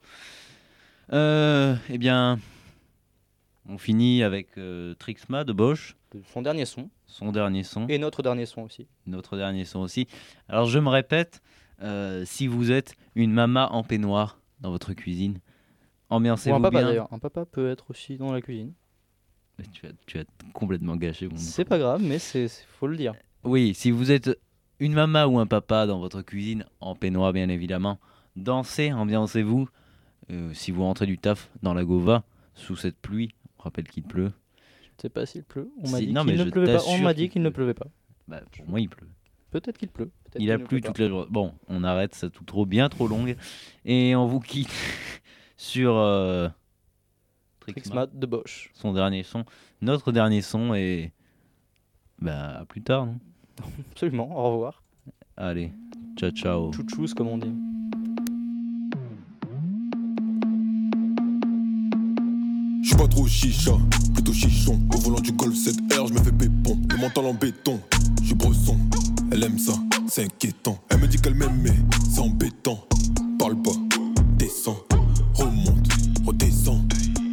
[1.12, 2.38] eh bien,
[3.68, 4.50] on finit avec
[4.98, 5.96] Trixma de Bosch.
[6.32, 6.88] Son dernier son.
[7.06, 7.86] Son dernier son.
[7.88, 8.86] Et notre dernier son aussi.
[9.06, 10.06] Notre dernier son aussi.
[10.48, 11.40] Alors je me répète,
[11.82, 15.38] euh, si vous êtes une mama en peignoir dans votre cuisine,
[16.10, 16.82] ambiancez-vous bien.
[16.82, 17.12] d'ailleurs.
[17.12, 18.72] Un papa peut être aussi dans la cuisine.
[19.72, 23.14] tu, as, tu as complètement gâché mon C'est pas grave, mais c'est faut le dire.
[23.44, 24.38] Oui, si vous êtes
[24.80, 27.98] une mama ou un papa dans votre cuisine, en peignoir bien évidemment,
[28.34, 29.68] dansez, ambiancez-vous.
[30.30, 34.02] Euh, si vous rentrez du taf dans la Gova, sous cette pluie, on rappelle qu'il
[34.02, 34.32] pleut,
[34.96, 35.70] je sais pas s'il pleut.
[35.82, 36.82] On m'a dit qu'il ne pleuvait pas.
[36.88, 37.86] On m'a dit qu'il ne pleuvait pas.
[38.28, 39.08] Bah, pour moi, il pleut.
[39.50, 40.10] Peut-être qu'il pleut.
[40.38, 41.26] Il a plu toute la journée.
[41.30, 43.36] Bon, on arrête, c'est tout trop bien trop longue.
[43.84, 44.72] Et on vous quitte
[45.56, 46.48] sur euh,
[47.60, 48.70] Trixmat de Bosch.
[48.74, 49.44] Son dernier son.
[49.80, 51.12] Notre dernier son et
[52.20, 53.18] bah à plus tard, non?
[53.92, 54.82] Absolument, au revoir.
[55.36, 55.72] Allez,
[56.16, 56.72] ciao ciao.
[56.72, 57.52] Chouchous comme on dit.
[62.86, 63.72] Je suis pas trop chicha,
[64.14, 64.80] plutôt chichon.
[64.94, 66.80] Au volant du Golf 7R, je me fais pépon.
[66.88, 67.80] Le mental en béton,
[68.20, 68.78] je suis bresson.
[69.32, 69.72] Elle aime ça,
[70.08, 70.78] c'est inquiétant.
[70.88, 71.74] Elle me dit qu'elle m'aime, mais
[72.08, 72.86] c'est embêtant.
[73.40, 73.72] Parle pas,
[74.38, 74.78] descends,
[75.34, 75.88] remonte,
[76.24, 76.80] redescends,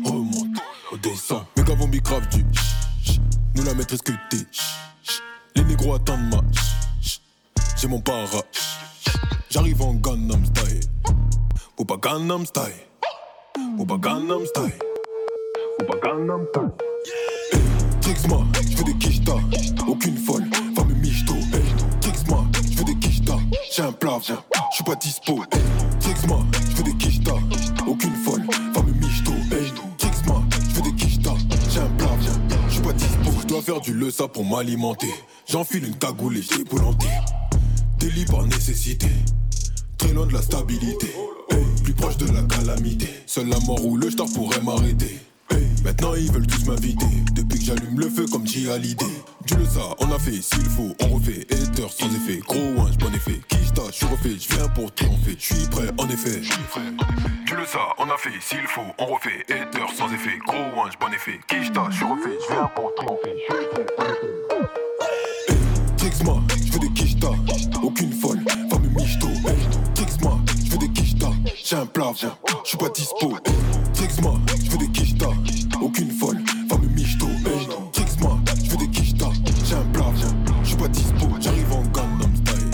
[0.04, 0.58] remonte,
[0.92, 1.46] redescends.
[1.56, 2.44] Mes gars vont grave du
[3.56, 4.48] nous la maîtrise que t'es.
[5.56, 6.42] Les négros attendent ma
[7.78, 8.42] j'ai mon para.
[9.52, 10.80] J'arrive en Gangnam style,
[11.78, 12.74] ou pas Gangnam style,
[13.78, 14.93] ou pas Gangnam style.
[18.02, 19.40] Trix-moi, je veux des quichetas,
[19.88, 20.44] aucune folle,
[20.76, 21.34] va me michto.
[22.02, 23.40] Trix-moi, je veux des quichetas,
[23.72, 24.34] j'ai un plat, je
[24.72, 25.44] suis pas dispo.
[26.00, 27.40] Trix-moi, je veux des quichetas,
[27.88, 28.44] aucune folle,
[28.74, 29.32] va me michto.
[29.98, 31.38] Trix-moi, je veux des quichetas,
[31.72, 32.10] j'ai un plat,
[32.68, 33.32] je suis pas dispo.
[33.42, 35.14] Je dois faire du lesa pour m'alimenter.
[35.48, 37.08] J'enfile une cagoule et j'ai boulanté.
[38.00, 39.08] Délit par nécessité,
[39.98, 41.08] très loin de la stabilité.
[41.84, 43.08] plus proche de la calamité.
[43.26, 45.20] Seule la mort ou le star pourrait m'arrêter.
[46.04, 47.06] Maintenant ils veulent tous m'inviter.
[47.32, 49.06] Depuis que j'allume le feu comme j'ai à l'idée
[49.46, 51.48] Tu le sais, on a fait s'il faut, on refait.
[51.50, 53.40] Hater sans effet, gros ouin, bon effet.
[53.48, 55.38] Kista, je suis refait, je viens pour triompher.
[55.40, 56.42] Je suis prêt en effet.
[57.48, 59.46] Tu le sais, on a fait s'il faut, on refait.
[59.50, 61.40] Hater sans effet, gros ouin, bon effet.
[61.48, 63.36] Kista, je suis refait, je viens pour triompher.
[63.38, 64.34] Je suis prêt en effet.
[66.66, 67.30] Je veux des kishta,
[67.82, 68.40] aucune folle,
[68.70, 69.28] va me michto
[69.96, 71.28] Trix-moi, je veux des kishta,
[71.64, 72.28] j'ai un plat, je
[72.64, 73.38] suis pas dispo.
[73.94, 74.36] Trix-moi,
[74.66, 75.28] je veux des kishta
[75.94, 76.40] aucune folle,
[76.70, 77.28] va me michto.
[77.92, 79.32] Trix-moi, je veux des quichetas,
[79.64, 80.12] j'ai un plat,
[80.64, 82.72] je suis pas dispo, j'arrive en Gangnam Style.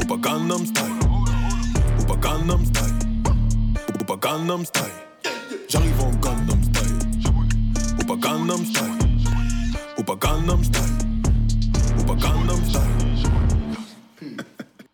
[0.00, 0.84] Ou pas Gangnam Style,
[1.98, 2.94] ou pas Gangnam Style,
[3.98, 4.84] ou pas Gangnam Style.
[5.68, 6.98] J'arrive en Gangnam Style,
[8.00, 8.98] ou pas Gangnam Style,
[9.98, 10.82] ou pas Gangnam Style,
[11.98, 12.91] ou pas Gangnam Style.